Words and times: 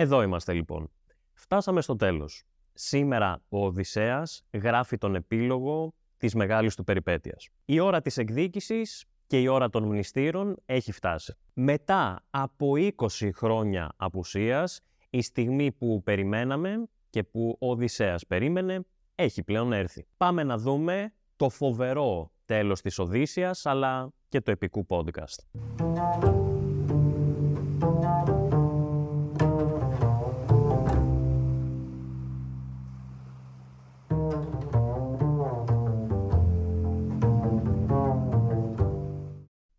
Εδώ 0.00 0.22
είμαστε 0.22 0.52
λοιπόν. 0.52 0.90
Φτάσαμε 1.32 1.80
στο 1.80 1.96
τέλος. 1.96 2.44
Σήμερα 2.72 3.42
ο 3.48 3.64
Οδυσσέας 3.64 4.42
γράφει 4.52 4.98
τον 4.98 5.14
επίλογο 5.14 5.94
της 6.16 6.34
μεγάλης 6.34 6.74
του 6.74 6.84
περιπέτειας. 6.84 7.48
Η 7.64 7.80
ώρα 7.80 8.00
της 8.00 8.16
εκδίκησης 8.16 9.04
και 9.26 9.40
η 9.40 9.46
ώρα 9.46 9.68
των 9.68 9.84
μνηστήρων 9.84 10.56
έχει 10.66 10.92
φτάσει. 10.92 11.34
Μετά 11.52 12.24
από 12.30 12.72
20 12.76 13.30
χρόνια 13.34 13.92
απουσίας, 13.96 14.80
η 15.10 15.22
στιγμή 15.22 15.72
που 15.72 16.02
περιμέναμε 16.02 16.88
και 17.10 17.22
που 17.22 17.56
ο 17.60 17.70
Οδυσσέας 17.70 18.26
περίμενε, 18.26 18.80
έχει 19.14 19.42
πλέον 19.42 19.72
έρθει. 19.72 20.06
Πάμε 20.16 20.42
να 20.42 20.58
δούμε 20.58 21.12
το 21.36 21.48
φοβερό 21.48 22.30
τέλος 22.44 22.80
της 22.80 22.98
Οδύσσιας, 22.98 23.66
αλλά 23.66 24.12
και 24.28 24.40
το 24.40 24.50
επικού 24.50 24.86
podcast. 24.88 26.37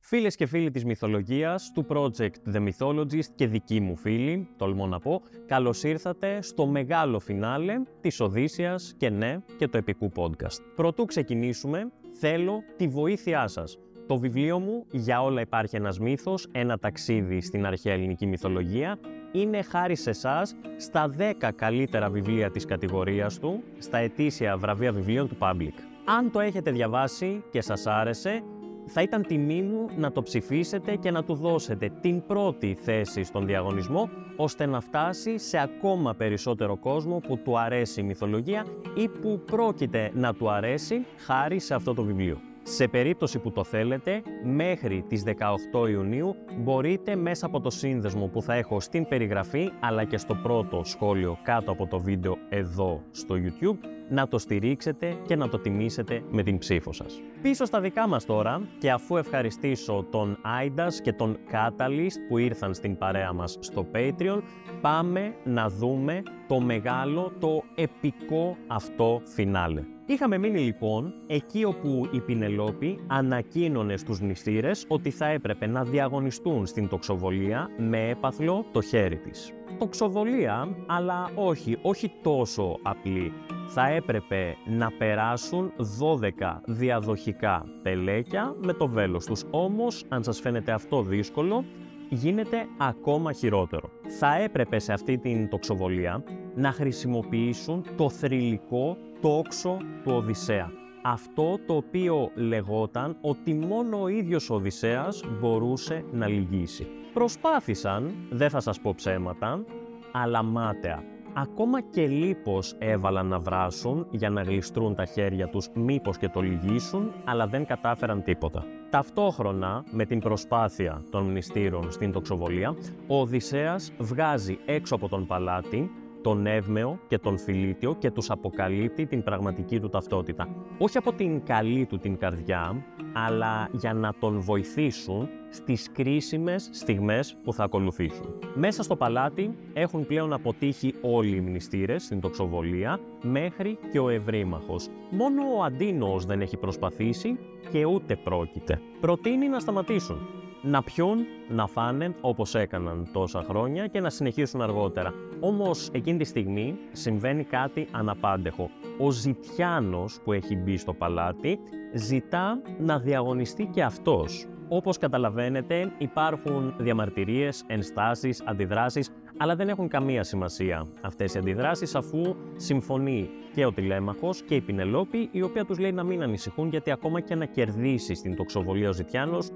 Φίλες 0.09 0.35
και 0.35 0.45
φίλοι 0.45 0.71
της 0.71 0.85
μυθολογίας, 0.85 1.71
του 1.73 1.85
project 1.89 2.53
The 2.53 2.67
Mythologist 2.67 3.25
και 3.35 3.47
δικοί 3.47 3.79
μου 3.79 3.95
φίλοι, 3.95 4.47
τολμώ 4.57 4.87
να 4.87 4.99
πω, 4.99 5.21
καλώς 5.47 5.83
ήρθατε 5.83 6.41
στο 6.41 6.65
μεγάλο 6.65 7.19
φινάλε 7.19 7.73
της 8.01 8.19
Οδύσσιας 8.19 8.93
και 8.97 9.09
ναι 9.09 9.37
και 9.57 9.67
το 9.67 9.77
επικού 9.77 10.11
podcast. 10.15 10.61
Πρωτού 10.75 11.05
ξεκινήσουμε, 11.05 11.91
θέλω 12.19 12.63
τη 12.77 12.87
βοήθειά 12.87 13.47
σας. 13.47 13.77
Το 14.07 14.17
βιβλίο 14.17 14.59
μου 14.59 14.85
«Για 14.91 15.21
όλα 15.21 15.41
υπάρχει 15.41 15.75
ένας 15.75 15.99
μύθος, 15.99 16.47
ένα 16.51 16.77
ταξίδι 16.77 17.41
στην 17.41 17.65
αρχαία 17.65 17.93
ελληνική 17.93 18.25
μυθολογία» 18.25 18.99
είναι 19.31 19.61
χάρη 19.61 19.95
σε 19.95 20.09
εσάς 20.09 20.55
στα 20.77 21.07
10 21.07 21.51
καλύτερα 21.55 22.09
βιβλία 22.09 22.51
της 22.51 22.65
κατηγορίας 22.65 23.39
του, 23.39 23.63
στα 23.77 23.97
ετήσια 23.97 24.57
βραβεία 24.57 24.91
βιβλίων 24.91 25.27
του 25.27 25.37
Public. 25.39 25.73
Αν 26.05 26.31
το 26.31 26.39
έχετε 26.39 26.71
διαβάσει 26.71 27.43
και 27.51 27.61
σας 27.61 27.87
άρεσε, 27.87 28.43
θα 28.89 29.01
ήταν 29.01 29.25
τιμή 29.27 29.61
μου 29.61 29.89
να 29.97 30.11
το 30.11 30.21
ψηφίσετε 30.21 30.95
και 30.95 31.11
να 31.11 31.23
του 31.23 31.35
δώσετε 31.35 31.91
την 32.01 32.25
πρώτη 32.25 32.77
θέση 32.81 33.23
στον 33.23 33.45
διαγωνισμό, 33.45 34.09
ώστε 34.35 34.65
να 34.65 34.79
φτάσει 34.79 35.37
σε 35.37 35.59
ακόμα 35.59 36.13
περισσότερο 36.13 36.77
κόσμο 36.77 37.19
που 37.19 37.37
του 37.37 37.59
αρέσει 37.59 37.99
η 37.99 38.03
μυθολογία 38.03 38.65
ή 38.95 39.07
που 39.07 39.41
πρόκειται 39.45 40.11
να 40.13 40.33
του 40.33 40.49
αρέσει 40.49 41.05
χάρη 41.17 41.59
σε 41.59 41.73
αυτό 41.73 41.93
το 41.93 42.03
βιβλίο. 42.03 42.48
Σε 42.71 42.87
περίπτωση 42.87 43.39
που 43.39 43.51
το 43.51 43.63
θέλετε, 43.63 44.21
μέχρι 44.43 45.05
τις 45.07 45.23
18 45.25 45.89
Ιουνίου 45.89 46.35
μπορείτε 46.57 47.15
μέσα 47.15 47.45
από 47.45 47.59
το 47.59 47.69
σύνδεσμο 47.69 48.27
που 48.27 48.41
θα 48.41 48.53
έχω 48.53 48.79
στην 48.79 49.07
περιγραφή 49.07 49.71
αλλά 49.79 50.03
και 50.03 50.17
στο 50.17 50.35
πρώτο 50.35 50.81
σχόλιο 50.83 51.37
κάτω 51.43 51.71
από 51.71 51.87
το 51.87 51.99
βίντεο 51.99 52.37
εδώ 52.49 53.03
στο 53.11 53.35
YouTube 53.35 53.77
να 54.09 54.27
το 54.27 54.37
στηρίξετε 54.37 55.17
και 55.25 55.35
να 55.35 55.49
το 55.49 55.59
τιμήσετε 55.59 56.23
με 56.31 56.43
την 56.43 56.57
ψήφο 56.57 56.93
σας. 56.93 57.21
Πίσω 57.41 57.65
στα 57.65 57.81
δικά 57.81 58.07
μας 58.07 58.25
τώρα 58.25 58.61
και 58.79 58.91
αφού 58.91 59.17
ευχαριστήσω 59.17 60.05
τον 60.11 60.37
Aidas 60.61 60.93
και 61.03 61.13
τον 61.13 61.37
Catalyst 61.51 62.17
που 62.27 62.37
ήρθαν 62.37 62.73
στην 62.73 62.97
παρέα 62.97 63.33
μας 63.33 63.57
στο 63.59 63.85
Patreon, 63.93 64.41
πάμε 64.81 65.33
να 65.43 65.69
δούμε 65.69 66.23
το 66.47 66.59
μεγάλο, 66.59 67.31
το 67.39 67.63
επικό 67.75 68.57
αυτό 68.67 69.21
φινάλε. 69.23 69.83
Είχαμε 70.09 70.37
μείνει 70.37 70.59
λοιπόν 70.59 71.13
εκεί 71.27 71.63
όπου 71.63 72.09
η 72.11 72.19
Πινελόπη 72.19 72.99
ανακοίνωνε 73.07 73.97
στους 73.97 74.19
νηστήρες 74.19 74.85
ότι 74.87 75.09
θα 75.09 75.25
έπρεπε 75.25 75.67
να 75.67 75.83
διαγωνιστούν 75.83 76.65
στην 76.65 76.87
τοξοβολία 76.87 77.69
με 77.77 78.09
έπαθλο 78.09 78.65
το 78.71 78.81
χέρι 78.81 79.17
της. 79.17 79.53
Τοξοβολία, 79.77 80.67
αλλά 80.87 81.31
όχι, 81.35 81.77
όχι 81.81 82.11
τόσο 82.23 82.79
απλή. 82.81 83.33
Θα 83.67 83.87
έπρεπε 83.87 84.55
να 84.65 84.91
περάσουν 84.97 85.71
12 85.77 86.61
διαδοχικά 86.65 87.65
πελέκια 87.83 88.55
με 88.63 88.73
το 88.73 88.87
βέλος 88.87 89.25
τους. 89.25 89.43
Όμως, 89.49 90.03
αν 90.09 90.23
σας 90.23 90.39
φαίνεται 90.39 90.71
αυτό 90.71 91.01
δύσκολο, 91.01 91.65
γίνεται 92.09 92.65
ακόμα 92.77 93.31
χειρότερο. 93.31 93.89
Θα 94.19 94.35
έπρεπε 94.35 94.79
σε 94.79 94.93
αυτή 94.93 95.17
την 95.17 95.49
τοξοβολία 95.49 96.23
να 96.55 96.71
χρησιμοποιήσουν 96.71 97.85
το 97.97 98.09
θρηλυκό 98.09 98.97
τόξο 99.21 99.77
του 100.03 100.11
Οδυσσέα. 100.15 100.71
Αυτό 101.03 101.59
το 101.67 101.75
οποίο 101.75 102.31
λεγόταν 102.35 103.17
ότι 103.21 103.53
μόνο 103.53 104.01
ο 104.01 104.07
ίδιος 104.07 104.49
ο 104.49 104.53
Οδυσσέας 104.53 105.23
μπορούσε 105.39 106.03
να 106.11 106.27
λυγίσει. 106.27 106.87
Προσπάθησαν, 107.13 108.13
δεν 108.29 108.49
θα 108.49 108.59
σας 108.59 108.79
πω 108.79 108.93
ψέματα, 108.95 109.63
αλλά 110.11 110.43
μάταια. 110.43 111.03
Ακόμα 111.33 111.81
και 111.81 112.07
λίπος 112.07 112.75
έβαλαν 112.79 113.27
να 113.27 113.39
βράσουν 113.39 114.07
για 114.11 114.29
να 114.29 114.41
γλιστρούν 114.41 114.95
τα 114.95 115.05
χέρια 115.05 115.47
τους 115.49 115.69
μήπως 115.73 116.17
και 116.17 116.29
το 116.29 116.41
λυγίσουν, 116.41 117.11
αλλά 117.25 117.47
δεν 117.47 117.65
κατάφεραν 117.65 118.23
τίποτα. 118.23 118.65
Ταυτόχρονα 118.89 119.83
με 119.91 120.05
την 120.05 120.19
προσπάθεια 120.19 121.03
των 121.09 121.23
μνηστήρων 121.23 121.91
στην 121.91 122.11
τοξοβολία, 122.11 122.75
ο 123.07 123.19
Οδυσσέας 123.19 123.91
βγάζει 123.97 124.57
έξω 124.65 124.95
από 124.95 125.09
τον 125.09 125.25
παλάτι 125.25 125.91
τον 126.21 126.45
Εύμεο 126.45 126.99
και 127.07 127.17
τον 127.17 127.37
Φιλίτιο 127.37 127.95
και 127.99 128.11
τους 128.11 128.29
αποκαλύπτει 128.29 129.05
την 129.05 129.23
πραγματική 129.23 129.79
του 129.79 129.89
ταυτότητα. 129.89 130.47
Όχι 130.77 130.97
από 130.97 131.13
την 131.13 131.43
καλή 131.43 131.85
του 131.85 131.97
την 131.97 132.17
καρδιά, 132.17 132.83
αλλά 133.13 133.69
για 133.71 133.93
να 133.93 134.13
τον 134.19 134.39
βοηθήσουν 134.39 135.29
στις 135.49 135.91
κρίσιμες 135.91 136.69
στιγμές 136.71 137.35
που 137.43 137.53
θα 137.53 137.63
ακολουθήσουν. 137.63 138.33
Μέσα 138.53 138.83
στο 138.83 138.95
παλάτι 138.95 139.55
έχουν 139.73 140.05
πλέον 140.05 140.33
αποτύχει 140.33 140.93
όλοι 141.01 141.35
οι 141.35 141.41
μνηστήρες 141.41 142.03
στην 142.03 142.19
τοξοβολία, 142.19 142.99
μέχρι 143.21 143.77
και 143.91 143.99
ο 143.99 144.09
Ευρύμαχος. 144.09 144.87
Μόνο 145.09 145.41
ο 145.57 145.63
Αντίνος 145.63 146.25
δεν 146.25 146.41
έχει 146.41 146.57
προσπαθήσει 146.57 147.37
και 147.71 147.85
ούτε 147.85 148.15
πρόκειται. 148.15 148.81
Προτείνει 148.99 149.47
να 149.47 149.59
σταματήσουν 149.59 150.27
να 150.61 150.83
πιούν, 150.83 151.17
να 151.49 151.67
φάνε 151.67 152.15
όπως 152.21 152.55
έκαναν 152.55 153.09
τόσα 153.13 153.43
χρόνια 153.47 153.87
και 153.87 153.99
να 153.99 154.09
συνεχίσουν 154.09 154.61
αργότερα. 154.61 155.13
Όμως 155.39 155.89
εκείνη 155.91 156.17
τη 156.17 156.23
στιγμή 156.23 156.77
συμβαίνει 156.91 157.43
κάτι 157.43 157.87
αναπάντεχο. 157.91 158.69
Ο 158.97 159.11
Ζητιάνος 159.11 160.19
που 160.23 160.33
έχει 160.33 160.55
μπει 160.55 160.77
στο 160.77 160.93
παλάτι 160.93 161.59
ζητά 161.93 162.61
να 162.79 162.99
διαγωνιστεί 162.99 163.65
και 163.65 163.83
αυτός. 163.83 164.47
Όπως 164.67 164.97
καταλαβαίνετε 164.97 165.91
υπάρχουν 165.97 166.73
διαμαρτυρίες, 166.77 167.63
ενστάσεις, 167.67 168.41
αντιδράσεις, 168.45 169.09
αλλά 169.37 169.55
δεν 169.55 169.69
έχουν 169.69 169.87
καμία 169.87 170.23
σημασία 170.23 170.85
αυτές 171.01 171.33
οι 171.33 171.37
αντιδράσεις 171.37 171.95
αφού 171.95 172.35
συμφωνεί 172.55 173.29
και 173.53 173.65
ο 173.65 173.71
Τηλέμαχος 173.71 174.41
και 174.41 174.55
η 174.55 174.61
Πινελόπη 174.61 175.29
η 175.31 175.41
οποία 175.41 175.65
τους 175.65 175.79
λέει 175.79 175.91
να 175.91 176.03
μην 176.03 176.21
ανησυχούν 176.23 176.69
γιατί 176.69 176.91
ακόμα 176.91 177.19
και 177.19 177.35
να 177.35 177.45
κερδίσει 177.45 178.13
στην 178.13 178.35
τοξοβολία 178.35 178.89
ο 178.89 178.93
Ζητιάνος 178.93 179.49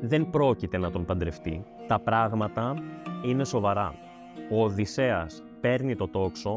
δεν 0.00 0.30
πρόκειται 0.30 0.78
να 0.78 0.90
τον 0.90 1.04
παντρευτεί. 1.04 1.64
Τα 1.86 1.98
πράγματα 1.98 2.74
είναι 3.24 3.44
σοβαρά. 3.44 3.94
Ο 4.50 4.64
Οδυσσέας 4.64 5.42
παίρνει 5.60 5.96
το 5.96 6.08
τόξο, 6.08 6.56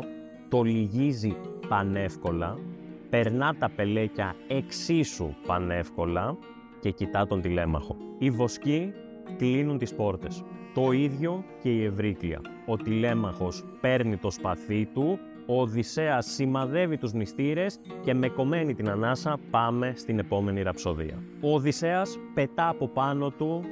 το 0.49 0.61
λυγίζει 0.61 1.35
πανεύκολα, 1.67 2.57
περνά 3.09 3.55
τα 3.59 3.69
πελέκια 3.75 4.35
εξίσου 4.47 5.33
πανεύκολα 5.47 6.37
και 6.79 6.91
κοιτά 6.91 7.27
τον 7.27 7.41
τηλέμαχο. 7.41 7.95
Οι 8.17 8.29
βοσκοί 8.29 8.93
κλείνουν 9.37 9.77
τις 9.77 9.95
πόρτες. 9.95 10.43
Το 10.73 10.91
ίδιο 10.91 11.43
και 11.61 11.69
η 11.69 11.83
Ευρύκλεια. 11.83 12.41
Ο 12.65 12.77
τηλέμαχος 12.77 13.63
παίρνει 13.81 14.17
το 14.17 14.31
σπαθί 14.31 14.85
του, 14.93 15.19
ο 15.51 15.61
Οδυσσέας 15.61 16.25
σημαδεύει 16.25 16.97
τους 16.97 17.13
μυστήρες 17.13 17.79
και 18.03 18.13
με 18.13 18.27
κομμένη 18.27 18.73
την 18.73 18.89
ανάσα 18.89 19.37
πάμε 19.49 19.93
στην 19.95 20.19
επόμενη 20.19 20.61
ραψοδία. 20.61 21.23
Ο 21.41 21.53
Οδυσσέας 21.53 22.17
πετά 22.33 22.67
από 22.67 22.87
πάνω 22.87 23.29
του 23.29 23.63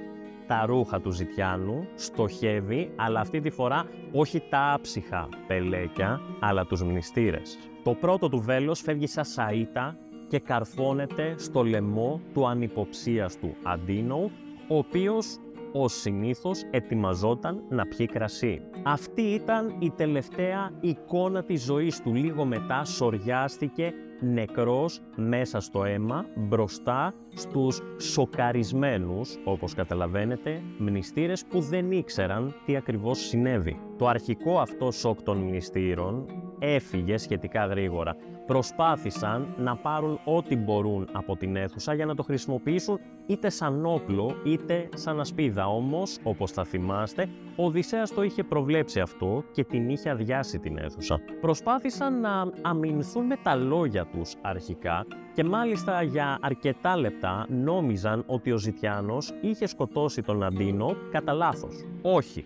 τα 0.47 0.65
ρούχα 0.65 1.01
του 1.01 1.11
Ζητιάνου, 1.11 1.87
στοχεύει, 1.95 2.91
αλλά 2.95 3.19
αυτή 3.19 3.41
τη 3.41 3.49
φορά 3.49 3.85
όχι 4.11 4.41
τα 4.49 4.71
άψυχα 4.73 5.29
πελέκια, 5.47 6.21
αλλά 6.39 6.65
τους 6.65 6.83
μνηστήρες. 6.83 7.57
Το 7.83 7.93
πρώτο 7.93 8.29
του 8.29 8.39
βέλος 8.39 8.81
φεύγει 8.81 9.07
σαν 9.07 9.23
σαΐτα 9.23 9.95
και 10.27 10.39
καρφώνεται 10.39 11.35
στο 11.37 11.63
λαιμό 11.63 12.21
του 12.33 12.47
ανυποψίαστου 12.47 13.55
Αντίνου, 13.63 14.31
ο 14.67 14.77
οποίος 14.77 15.37
ως 15.71 15.93
συνήθως 15.93 16.63
ετοιμαζόταν 16.71 17.63
να 17.69 17.85
πιει 17.85 18.05
κρασί. 18.05 18.61
Αυτή 18.83 19.21
ήταν 19.21 19.75
η 19.79 19.91
τελευταία 19.91 20.71
εικόνα 20.79 21.43
της 21.43 21.63
ζωής 21.63 22.01
του. 22.01 22.13
Λίγο 22.13 22.45
μετά 22.45 22.85
σοριάστηκε 22.85 23.93
νεκρός 24.19 25.01
μέσα 25.15 25.59
στο 25.59 25.83
αίμα 25.83 26.25
μπροστά 26.35 27.13
στους 27.35 27.81
σοκαρισμένους, 27.99 29.37
όπως 29.43 29.73
καταλαβαίνετε, 29.73 30.61
μνηστήρες 30.77 31.45
που 31.45 31.59
δεν 31.59 31.91
ήξεραν 31.91 32.53
τι 32.65 32.75
ακριβώς 32.75 33.19
συνέβη. 33.19 33.79
Το 33.97 34.07
αρχικό 34.07 34.59
αυτό 34.59 34.91
σοκ 34.91 35.21
των 35.21 35.37
μνηστήρων 35.37 36.25
έφυγε 36.59 37.17
σχετικά 37.17 37.65
γρήγορα. 37.65 38.15
Προσπάθησαν 38.49 39.47
να 39.57 39.75
πάρουν 39.75 40.19
ό,τι 40.23 40.55
μπορούν 40.55 41.07
από 41.11 41.35
την 41.35 41.55
αίθουσα 41.55 41.93
για 41.93 42.05
να 42.05 42.15
το 42.15 42.23
χρησιμοποιήσουν 42.23 42.99
είτε 43.25 43.49
σαν 43.49 43.85
όπλο 43.85 44.35
είτε 44.43 44.89
σαν 44.95 45.19
ασπίδα. 45.19 45.67
Όμως, 45.67 46.17
όπως 46.23 46.51
θα 46.51 46.63
θυμάστε, 46.63 47.29
ο 47.55 47.65
Οδυσσέας 47.65 48.13
το 48.13 48.23
είχε 48.23 48.43
προβλέψει 48.43 48.99
αυτό 48.99 49.43
και 49.51 49.63
την 49.63 49.89
είχε 49.89 50.09
αδειάσει 50.09 50.59
την 50.59 50.77
αίθουσα. 50.77 51.19
Προσπάθησαν 51.41 52.19
να 52.19 52.51
αμυνθούν 52.61 53.25
με 53.25 53.35
τα 53.43 53.55
λόγια 53.55 54.05
τους 54.05 54.35
αρχικά 54.41 55.05
και 55.33 55.43
μάλιστα 55.43 56.01
για 56.01 56.37
αρκετά 56.41 56.97
λεπτά 56.97 57.45
νόμιζαν 57.49 58.23
ότι 58.27 58.51
ο 58.51 58.57
Ζητιάνος 58.57 59.33
είχε 59.41 59.67
σκοτώσει 59.67 60.21
τον 60.21 60.43
Αντίνο 60.43 60.95
κατά 61.11 61.33
λάθος. 61.33 61.85
Όχι, 62.01 62.45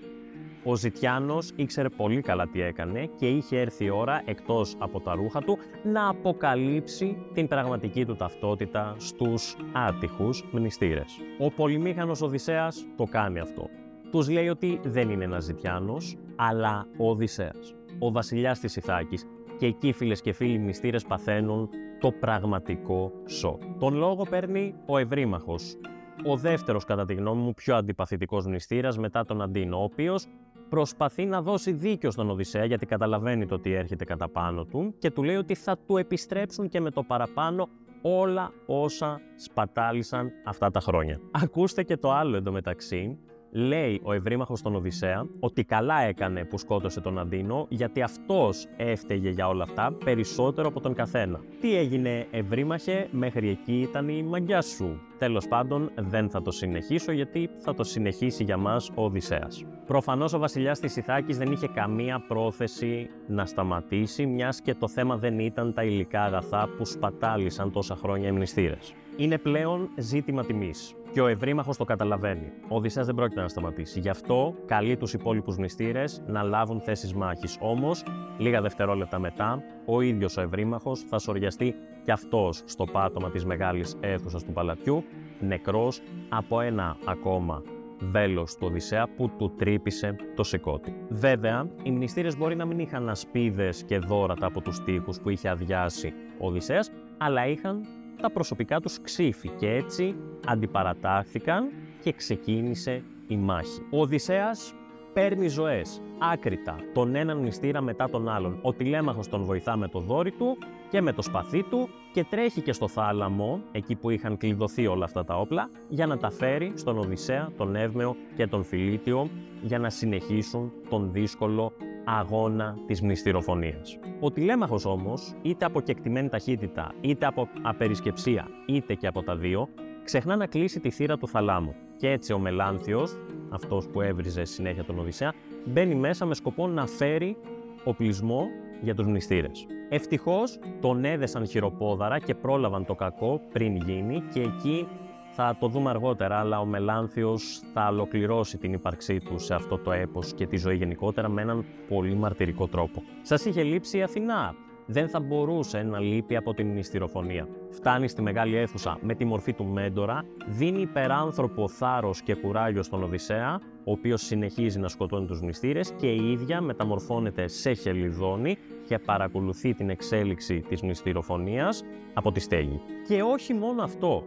ο 0.63 0.75
Ζητιάνος 0.75 1.51
ήξερε 1.55 1.89
πολύ 1.89 2.21
καλά 2.21 2.47
τι 2.47 2.61
έκανε 2.61 3.09
και 3.15 3.29
είχε 3.29 3.59
έρθει 3.59 3.85
η 3.85 3.89
ώρα, 3.89 4.21
εκτός 4.25 4.75
από 4.79 4.99
τα 4.99 5.13
ρούχα 5.13 5.41
του, 5.41 5.57
να 5.83 6.09
αποκαλύψει 6.09 7.17
την 7.33 7.47
πραγματική 7.47 8.05
του 8.05 8.15
ταυτότητα 8.15 8.95
στους 8.97 9.55
άτυχους 9.73 10.43
μνηστήρες. 10.51 11.17
Ο 11.39 11.51
πολυμήχανος 11.51 12.21
Οδυσσέας 12.21 12.85
το 12.95 13.03
κάνει 13.03 13.39
αυτό. 13.39 13.69
Τους 14.11 14.29
λέει 14.29 14.49
ότι 14.49 14.79
δεν 14.83 15.09
είναι 15.09 15.23
ένας 15.23 15.43
Ζητιάνος, 15.43 16.17
αλλά 16.35 16.87
ο 16.97 17.09
Οδυσσέας, 17.09 17.75
ο 17.99 18.11
βασιλιάς 18.11 18.59
της 18.59 18.75
Ιθάκης. 18.75 19.25
Και 19.57 19.65
εκεί 19.65 19.91
φίλες 19.91 20.21
και 20.21 20.33
φίλοι 20.33 20.57
μνηστήρες 20.57 21.03
παθαίνουν 21.03 21.69
το 21.99 22.11
πραγματικό 22.11 23.11
σοκ. 23.25 23.61
Τον 23.79 23.95
λόγο 23.95 24.23
παίρνει 24.29 24.75
ο 24.85 24.97
Ευρύμαχος, 24.97 25.77
ο 26.25 26.37
δεύτερος 26.37 26.83
κατά 26.83 27.05
τη 27.05 27.13
γνώμη 27.13 27.41
μου 27.41 27.53
πιο 27.53 27.75
αντιπαθητικός 27.75 28.45
μνηστήρας 28.45 28.97
μετά 28.97 29.25
τον 29.25 29.41
Αντίνο, 29.41 29.79
ο 29.79 29.83
οποίος 29.83 30.25
προσπαθεί 30.73 31.25
να 31.25 31.41
δώσει 31.41 31.71
δίκιο 31.71 32.11
στον 32.11 32.29
Οδυσσέα 32.29 32.65
γιατί 32.65 32.85
καταλαβαίνει 32.85 33.45
το 33.45 33.55
ότι 33.55 33.71
έρχεται 33.73 34.05
κατά 34.05 34.29
πάνω 34.29 34.65
του 34.65 34.95
και 34.99 35.11
του 35.11 35.23
λέει 35.23 35.35
ότι 35.35 35.55
θα 35.55 35.77
του 35.77 35.97
επιστρέψουν 35.97 36.69
και 36.69 36.79
με 36.81 36.91
το 36.91 37.03
παραπάνω 37.03 37.69
όλα 38.01 38.51
όσα 38.65 39.21
σπατάλησαν 39.35 40.31
αυτά 40.45 40.71
τα 40.71 40.79
χρόνια. 40.79 41.19
Ακούστε 41.31 41.83
και 41.83 41.97
το 41.97 42.11
άλλο 42.11 42.37
εντωμεταξύ. 42.37 43.17
Λέει 43.51 44.01
ο 44.03 44.13
ευρύμαχος 44.13 44.59
στον 44.59 44.75
Οδυσσέα 44.75 45.27
ότι 45.39 45.63
καλά 45.63 45.99
έκανε 45.99 46.45
που 46.45 46.57
σκότωσε 46.57 47.01
τον 47.01 47.19
Αντίνο 47.19 47.65
γιατί 47.69 48.01
αυτός 48.01 48.67
έφταιγε 48.77 49.29
για 49.29 49.47
όλα 49.47 49.63
αυτά 49.63 49.97
περισσότερο 50.05 50.67
από 50.67 50.79
τον 50.79 50.93
καθένα. 50.93 51.39
Τι 51.61 51.77
έγινε 51.77 52.27
ευρύμαχε, 52.31 53.07
μέχρι 53.11 53.49
εκεί 53.49 53.79
ήταν 53.79 54.09
η 54.09 54.23
μαγιά 54.23 54.61
σου. 54.61 54.99
Τέλος 55.17 55.47
πάντων 55.47 55.91
δεν 55.95 56.29
θα 56.29 56.41
το 56.41 56.51
συνεχίσω 56.51 57.11
γιατί 57.11 57.49
θα 57.57 57.73
το 57.73 57.83
συνεχίσει 57.83 58.43
για 58.43 58.57
μας 58.57 58.89
ο 58.89 59.03
Οδυσσέας. 59.03 59.65
Προφανώς 59.85 60.33
ο 60.33 60.39
βασιλιάς 60.39 60.79
της 60.79 60.95
Ιθάκης 60.95 61.37
δεν 61.37 61.51
είχε 61.51 61.67
καμία 61.67 62.23
πρόθεση 62.27 63.09
να 63.27 63.45
σταματήσει 63.45 64.25
μιας 64.25 64.61
και 64.61 64.75
το 64.75 64.87
θέμα 64.87 65.17
δεν 65.17 65.39
ήταν 65.39 65.73
τα 65.73 65.83
υλικά 65.83 66.21
αγαθά 66.21 66.69
που 66.77 66.85
σπατάλησαν 66.85 67.71
τόσα 67.71 67.95
χρόνια 67.95 68.27
οι 68.27 68.31
μνηστήρες. 68.31 68.93
Είναι 69.17 69.37
πλέον 69.37 69.89
ζήτημα 69.97 70.45
τιμής. 70.45 70.95
Και 71.11 71.21
ο 71.21 71.27
Ευρύμαχο 71.27 71.73
το 71.77 71.83
καταλαβαίνει. 71.83 72.51
Ο 72.69 72.75
Οδυσσέας 72.75 73.05
δεν 73.05 73.15
πρόκειται 73.15 73.41
να 73.41 73.47
σταματήσει. 73.47 73.99
Γι' 73.99 74.09
αυτό 74.09 74.55
καλεί 74.65 74.97
τους 74.97 75.13
υπόλοιπους 75.13 75.57
μνηστήρες 75.57 76.23
να 76.27 76.43
λάβουν 76.43 76.81
θέσεις 76.81 77.13
μάχης. 77.13 77.57
Όμως, 77.59 78.03
λίγα 78.37 78.61
δευτερόλεπτα 78.61 79.19
μετά, 79.19 79.63
ο 79.85 80.01
ίδιος 80.01 80.37
ο 80.37 80.41
Ευρύμαχο 80.41 80.95
θα 80.95 81.19
σοριαστεί 81.19 81.75
κι 82.03 82.11
αυτός 82.11 82.63
στο 82.65 82.85
πάτωμα 82.91 83.29
της 83.29 83.45
μεγάλης 83.45 83.97
αίθουσας 83.99 84.43
του 84.43 84.51
παλατιού, 84.51 85.03
νεκρός 85.39 86.01
από 86.29 86.61
ένα 86.61 86.97
ακόμα 87.05 87.63
βέλος 88.11 88.55
του 88.55 88.67
Οδυσσέα 88.69 89.07
που 89.15 89.31
του 89.37 89.53
τρύπησε 89.57 90.15
το 90.35 90.43
σηκώτη. 90.43 90.95
Βέβαια, 91.09 91.67
οι 91.83 91.91
μνηστήρες 91.91 92.37
μπορεί 92.37 92.55
να 92.55 92.65
μην 92.65 92.79
είχαν 92.79 93.09
ασπίδες 93.09 93.83
και 93.83 93.97
δόρατα 93.97 94.45
από 94.45 94.61
τους 94.61 94.83
τοίχους 94.83 95.19
που 95.19 95.29
είχε 95.29 95.49
αδειάσει 95.49 96.13
ο 96.39 96.47
Οδυσσέας, 96.47 96.91
αλλά 97.17 97.47
είχαν 97.47 97.85
τα 98.21 98.31
προσωπικά 98.31 98.79
τους 98.79 99.01
ξύφη 99.01 99.49
και 99.49 99.69
έτσι 99.69 100.15
αντιπαρατάχθηκαν 100.45 101.69
και 102.01 102.13
ξεκίνησε 102.13 103.03
η 103.27 103.37
μάχη. 103.37 103.81
Ο 103.91 104.01
Οδυσσέας 104.01 104.73
παίρνει 105.13 105.47
ζωές 105.47 106.01
άκρητα 106.31 106.75
τον 106.93 107.15
έναν 107.15 107.37
μυστήρα 107.37 107.81
μετά 107.81 108.09
τον 108.09 108.29
άλλον. 108.29 108.59
Ο 108.61 108.73
τηλέμαχος 108.73 109.27
τον 109.27 109.43
βοηθά 109.43 109.77
με 109.77 109.87
το 109.87 109.99
δόρι 109.99 110.31
του 110.31 110.57
και 110.93 111.01
με 111.01 111.13
το 111.13 111.21
σπαθί 111.21 111.63
του 111.63 111.89
και 112.11 112.23
τρέχει 112.23 112.61
και 112.61 112.73
στο 112.73 112.87
θάλαμο, 112.87 113.61
εκεί 113.71 113.95
που 113.95 114.09
είχαν 114.09 114.37
κλειδωθεί 114.37 114.87
όλα 114.87 115.05
αυτά 115.05 115.23
τα 115.23 115.39
όπλα, 115.39 115.69
για 115.89 116.05
να 116.05 116.17
τα 116.17 116.31
φέρει 116.31 116.71
στον 116.75 116.97
Οδυσσέα, 116.97 117.51
τον 117.57 117.75
Εύμεο 117.75 118.15
και 118.35 118.47
τον 118.47 118.63
Φιλίτιο 118.63 119.29
για 119.61 119.79
να 119.79 119.89
συνεχίσουν 119.89 120.71
τον 120.89 121.11
δύσκολο 121.11 121.71
αγώνα 122.05 122.77
της 122.87 123.01
μνηστηροφωνίας. 123.01 123.99
Ο 124.19 124.31
τηλέμαχος 124.31 124.85
όμως, 124.85 125.33
είτε 125.41 125.65
από 125.65 125.81
κεκτημένη 125.81 126.29
ταχύτητα, 126.29 126.91
είτε 127.01 127.25
από 127.25 127.47
απερισκεψία, 127.61 128.47
είτε 128.65 128.93
και 128.93 129.07
από 129.07 129.23
τα 129.23 129.35
δύο, 129.35 129.69
ξεχνά 130.03 130.35
να 130.35 130.45
κλείσει 130.45 130.79
τη 130.79 130.89
θύρα 130.89 131.17
του 131.17 131.27
θαλάμου. 131.27 131.75
Και 131.97 132.09
έτσι 132.09 132.33
ο 132.33 132.39
Μελάνθιος, 132.39 133.17
αυτός 133.49 133.87
που 133.87 134.01
έβριζε 134.01 134.43
συνέχεια 134.43 134.83
τον 134.83 134.99
Οδυσσέα, 134.99 135.33
μπαίνει 135.65 135.95
μέσα 135.95 136.25
με 136.25 136.35
σκοπό 136.35 136.67
να 136.67 136.87
φέρει 136.87 137.37
οπλισμό 137.83 138.47
για 138.83 138.95
τους 138.95 139.05
μνηστήρες. 139.05 139.65
Ευτυχώς 139.89 140.59
τον 140.81 141.05
έδεσαν 141.05 141.47
χειροπόδαρα 141.47 142.19
και 142.19 142.35
πρόλαβαν 142.35 142.85
το 142.85 142.95
κακό 142.95 143.41
πριν 143.51 143.75
γίνει 143.75 144.23
και 144.33 144.41
εκεί 144.41 144.87
θα 145.35 145.57
το 145.59 145.67
δούμε 145.67 145.89
αργότερα, 145.89 146.39
αλλά 146.39 146.59
ο 146.59 146.65
Μελάνθιος 146.65 147.61
θα 147.73 147.87
ολοκληρώσει 147.87 148.57
την 148.57 148.73
ύπαρξή 148.73 149.19
του 149.19 149.39
σε 149.39 149.53
αυτό 149.53 149.77
το 149.77 149.91
έπος 149.91 150.33
και 150.33 150.47
τη 150.47 150.57
ζωή 150.57 150.75
γενικότερα 150.75 151.29
με 151.29 151.41
έναν 151.41 151.65
πολύ 151.87 152.15
μαρτυρικό 152.15 152.67
τρόπο. 152.67 153.03
Σας 153.21 153.45
είχε 153.45 153.63
λείψει 153.63 153.97
η 153.97 154.03
Αθηνά, 154.03 154.55
δεν 154.85 155.09
θα 155.09 155.19
μπορούσε 155.19 155.83
να 155.83 155.99
λείπει 155.99 156.35
από 156.35 156.53
την 156.53 156.67
μυστηροφωνία. 156.67 157.47
Φτάνει 157.69 158.07
στη 158.07 158.21
μεγάλη 158.21 158.55
αίθουσα 158.55 158.97
με 159.01 159.15
τη 159.15 159.25
μορφή 159.25 159.53
του 159.53 159.65
μέντορα, 159.65 160.25
δίνει 160.47 160.81
υπεράνθρωπο 160.81 161.67
θάρρος 161.67 162.21
και 162.21 162.35
κουράγιο 162.35 162.83
στον 162.83 163.03
Οδυσσέα, 163.03 163.59
ο 163.85 163.91
οποίος 163.91 164.21
συνεχίζει 164.21 164.79
να 164.79 164.87
σκοτώνει 164.87 165.25
τους 165.25 165.41
μυστήρες 165.41 165.91
και 165.91 166.07
η 166.07 166.31
ίδια 166.31 166.61
μεταμορφώνεται 166.61 167.47
σε 167.47 167.73
χελιδόνι 167.73 168.57
και 168.87 168.99
παρακολουθεί 168.99 169.73
την 169.73 169.89
εξέλιξη 169.89 170.59
της 170.59 170.81
μυστηροφωνίας 170.81 171.83
από 172.13 172.31
τη 172.31 172.39
στέγη. 172.39 172.81
Και 173.07 173.21
όχι 173.21 173.53
μόνο 173.53 173.83
αυτό, 173.83 174.23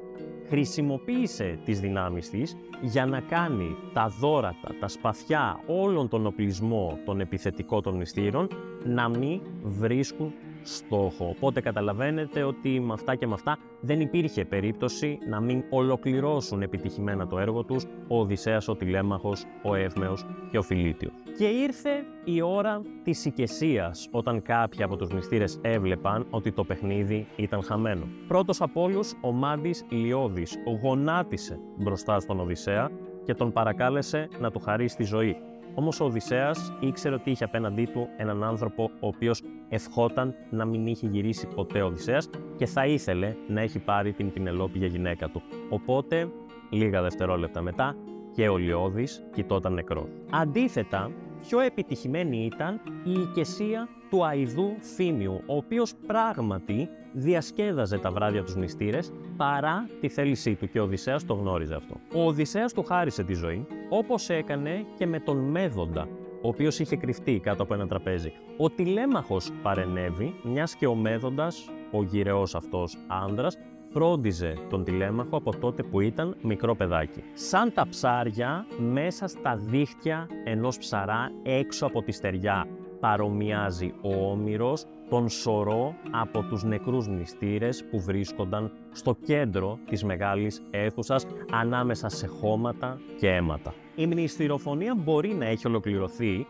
χρησιμοποίησε 0.49 1.59
τις 1.65 1.81
δυνάμεις 1.81 2.31
της 2.31 2.57
για 2.81 3.07
να 3.07 3.21
κάνει 3.21 3.77
τα 3.93 4.09
δόρατα, 4.21 4.75
τα 4.81 4.89
σπαθιά, 4.89 5.61
όλων 5.67 6.09
τον 6.09 6.27
οπλισμό, 6.27 6.99
των 7.05 7.21
επιθετικών 7.21 7.83
των 7.83 7.97
μυστήρων, 7.97 8.49
να 8.85 9.09
μην 9.09 9.41
βρίσκουν 9.63 10.33
στόχο. 10.67 11.29
Οπότε 11.29 11.61
καταλαβαίνετε 11.61 12.43
ότι 12.43 12.81
με 12.81 12.93
αυτά 12.93 13.15
και 13.15 13.27
με 13.27 13.35
αυτά 13.35 13.59
δεν 13.81 14.01
υπήρχε 14.01 14.45
περίπτωση 14.45 15.19
να 15.29 15.41
μην 15.41 15.63
ολοκληρώσουν 15.71 16.63
επιτυχημένα 16.63 17.27
το 17.27 17.39
έργο 17.39 17.65
τους 17.65 17.85
ο 18.09 18.21
Οδυσσέας, 18.21 18.69
ο 18.69 18.77
Τηλέμαχος, 18.77 19.45
ο 19.63 19.75
Εύμεος 19.75 20.27
και 20.51 20.59
ο 20.59 20.63
Φιλίτιος. 20.63 21.13
Και 21.39 21.45
ήρθε 21.45 21.91
η 22.25 22.43
ώρα 22.43 22.83
της 23.03 23.25
οικεσίας, 23.25 24.09
όταν 24.11 24.43
κάποιοι 24.43 24.83
από 24.83 24.97
τους 24.97 25.11
μυστήρες 25.11 25.59
έβλεπαν 25.63 26.27
ότι 26.31 26.53
το 26.53 26.65
παιχνίδι 26.65 27.27
ήταν 27.37 27.63
χαμένο. 27.63 28.09
Πρώτος 28.29 28.61
από 28.61 28.83
όλους, 28.83 29.13
ο 29.21 29.33
Μάντης 29.33 29.85
Ηλιώδης 29.89 30.57
γονάτισε 30.83 31.59
μπροστά 31.77 32.21
στον 32.21 32.41
Οδυσσέα 32.41 32.91
και 33.25 33.35
τον 33.35 33.53
παρακάλεσε 33.53 34.29
να 34.41 34.51
του 34.51 34.59
χαρίσει 34.59 34.97
τη 34.97 35.05
ζωή. 35.05 35.37
Όμως 35.79 36.01
ο 36.01 36.05
Οδυσσέας 36.05 36.73
ήξερε 36.81 37.15
ότι 37.15 37.31
είχε 37.31 37.45
απέναντί 37.45 37.85
του 37.85 38.09
έναν 38.17 38.45
άνθρωπο 38.45 38.91
ο 39.01 39.07
οποίος 39.07 39.43
ευχόταν 39.69 40.35
να 40.51 40.65
μην 40.65 40.87
είχε 40.87 41.07
γυρίσει 41.07 41.47
ποτέ 41.47 41.83
ο 41.83 41.87
Οδυσσέας 41.87 42.31
και 42.57 42.67
θα 42.67 42.87
ήθελε 42.87 43.35
να 43.49 43.61
έχει 43.61 43.79
πάρει 43.79 44.13
την 44.13 44.33
Πινελόπη 44.33 44.79
για 44.79 44.87
γυναίκα 44.87 45.29
του. 45.29 45.43
Οπότε, 45.71 46.29
λίγα 46.71 47.03
δευτερόλεπτα 47.03 47.61
μετά, 47.63 47.97
και 48.33 48.49
ο 48.49 48.57
Λιώδης 48.57 49.23
κοιτόταν 49.35 49.73
νεκρό. 49.73 50.09
Αντίθετα, 50.31 51.11
πιο 51.49 51.61
επιτυχημένη 51.61 52.45
ήταν 52.45 52.81
η 53.05 53.13
οικεσία 53.13 53.89
του 54.11 54.25
Αιδού 54.33 54.77
Φίμιου, 54.81 55.43
ο 55.47 55.57
οποίος 55.57 55.95
πράγματι 56.07 56.89
διασκέδαζε 57.13 57.99
τα 57.99 58.11
βράδια 58.11 58.43
τους 58.43 58.57
μυστήρες 58.57 59.13
παρά 59.37 59.89
τη 60.01 60.09
θέλησή 60.09 60.55
του 60.55 60.69
και 60.69 60.81
ο 60.81 60.83
Οδυσσέας 60.83 61.25
το 61.25 61.35
γνώριζε 61.35 61.75
αυτό. 61.75 61.95
Ο 62.15 62.27
Οδυσσέας 62.27 62.73
του 62.73 62.83
χάρισε 62.83 63.25
τη 63.25 63.35
ζωή, 63.35 63.67
όπως 63.89 64.31
έκανε 64.31 64.87
και 64.99 65.07
με 65.07 65.21
τον 65.21 65.37
Μέδοντα, 65.37 66.09
ο 66.43 66.49
οποίος 66.49 66.79
είχε 66.79 66.97
κρυφτεί 66.97 67.41
κάτω 67.43 67.63
από 67.63 67.75
ένα 67.75 67.87
τραπέζι. 67.87 68.33
Ο 68.57 68.71
τηλέμαχος 68.71 69.51
παρενέβη, 69.63 70.35
μιας 70.43 70.75
και 70.75 70.87
ο 70.87 70.95
Μέδοντας, 70.95 71.71
ο 71.91 72.03
γυρεός 72.03 72.55
αυτός 72.55 72.99
άνδρας, 73.07 73.59
φρόντιζε 73.97 74.55
τον 74.69 74.85
τηλέμαχο 74.85 75.37
από 75.37 75.57
τότε 75.57 75.83
που 75.83 76.01
ήταν 76.01 76.37
μικρό 76.43 76.75
παιδάκι. 76.75 77.23
Σαν 77.35 77.73
τα 77.73 77.89
ψάρια 77.89 78.67
μέσα 78.79 79.27
στα 79.27 79.57
δίχτυα 79.57 80.27
ενός 80.45 80.79
ψαρά 80.79 81.31
έξω 81.43 81.87
από 81.87 82.03
τη 82.03 82.13
στεριά 82.13 82.67
παρομοιάζει 83.01 83.95
ο 84.03 84.31
Όμηρος 84.31 84.85
τον 85.09 85.29
σωρό 85.29 85.95
από 86.11 86.43
τους 86.43 86.65
νεκρούς 86.65 87.09
μνηστήρες 87.09 87.85
που 87.91 88.01
βρίσκονταν 88.01 88.73
στο 88.93 89.17
κέντρο 89.25 89.79
της 89.89 90.05
μεγάλης 90.05 90.63
αίθουσας 90.71 91.27
ανάμεσα 91.53 92.09
σε 92.09 92.27
χώματα 92.27 93.01
και 93.19 93.29
αίματα. 93.29 93.75
Η 93.95 94.07
μνηστηροφωνία 94.07 94.95
μπορεί 94.95 95.35
να 95.35 95.45
έχει 95.45 95.67
ολοκληρωθεί, 95.67 96.47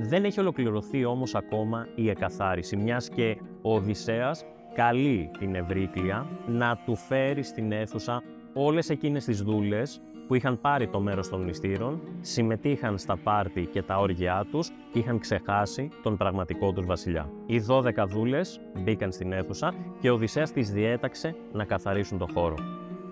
δεν 0.00 0.24
έχει 0.24 0.40
ολοκληρωθεί 0.40 1.04
όμως 1.04 1.34
ακόμα 1.34 1.86
η 1.94 2.08
εκαθάριση, 2.08 2.76
μιας 2.76 3.08
και 3.08 3.36
ο 3.62 3.74
Οδυσσέας 3.74 4.44
καλεί 4.74 5.30
την 5.38 5.54
Ευρύκλεια 5.54 6.26
να 6.46 6.78
του 6.84 6.96
φέρει 6.96 7.42
στην 7.42 7.72
αίθουσα 7.72 8.22
όλες 8.52 8.90
εκείνες 8.90 9.24
τις 9.24 9.42
δούλες 9.42 10.00
που 10.26 10.36
είχαν 10.36 10.60
πάρει 10.60 10.88
το 10.88 11.00
μέρος 11.00 11.28
των 11.28 11.40
μνηστήρων, 11.42 12.00
συμμετείχαν 12.20 12.98
στα 12.98 13.16
πάρτι 13.16 13.66
και 13.66 13.82
τα 13.82 13.98
όργια 13.98 14.46
τους 14.50 14.68
και 14.92 14.98
είχαν 14.98 15.18
ξεχάσει 15.18 15.88
τον 16.02 16.16
πραγματικό 16.16 16.72
τους 16.72 16.86
βασιλιά. 16.86 17.30
Οι 17.46 17.64
12 17.68 18.06
δούλες 18.08 18.60
μπήκαν 18.78 19.12
στην 19.12 19.32
αίθουσα 19.32 19.74
και 20.00 20.10
ο 20.10 20.14
Οδυσσέας 20.14 20.52
τις 20.52 20.70
διέταξε 20.70 21.34
να 21.52 21.64
καθαρίσουν 21.64 22.18
το 22.18 22.26
χώρο. 22.34 22.54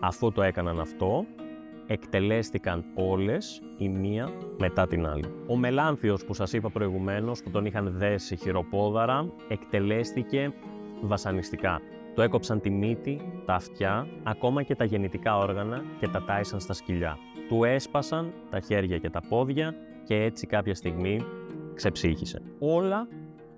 Αφού 0.01 0.33
το 0.33 0.43
έκαναν 0.43 0.81
αυτό, 0.81 1.25
εκτελέστηκαν 1.87 2.85
όλες 2.95 3.63
η 3.79 3.89
μία 3.89 4.33
μετά 4.59 4.87
την 4.87 5.07
άλλη. 5.07 5.25
Ο 5.47 5.57
Μελάνθιος 5.57 6.25
που 6.25 6.35
σας 6.35 6.53
είπα 6.53 6.71
προηγουμένως, 6.71 7.43
που 7.43 7.51
τον 7.51 7.65
είχαν 7.65 7.93
δέσει 7.97 8.37
χειροπόδαρα, 8.37 9.33
εκτελέστηκε 9.49 10.53
βασανιστικά. 11.01 11.81
Το 12.15 12.23
έκοψαν 12.23 12.61
τη 12.61 12.71
μύτη, 12.71 13.21
τα 13.47 13.55
αυτιά, 13.55 14.07
ακόμα 14.23 14.63
και 14.63 14.75
τα 14.75 14.85
γεννητικά 14.85 15.37
όργανα 15.37 15.85
και 16.01 16.09
τα 16.09 16.25
τάισαν 16.25 16.61
στα 16.61 16.73
σκυλιά. 16.73 17.19
Του 17.49 17.65
έσπασαν 17.65 18.33
τα 18.51 18.61
χέρια 18.61 18.99
και 18.99 19.11
τα 19.11 19.21
πόδια 19.29 19.75
και 20.05 20.15
έτσι 20.15 20.47
κάποια 20.47 20.75
στιγμή 20.75 21.21
ξεψύχησε. 21.75 22.43
Όλα 22.59 23.09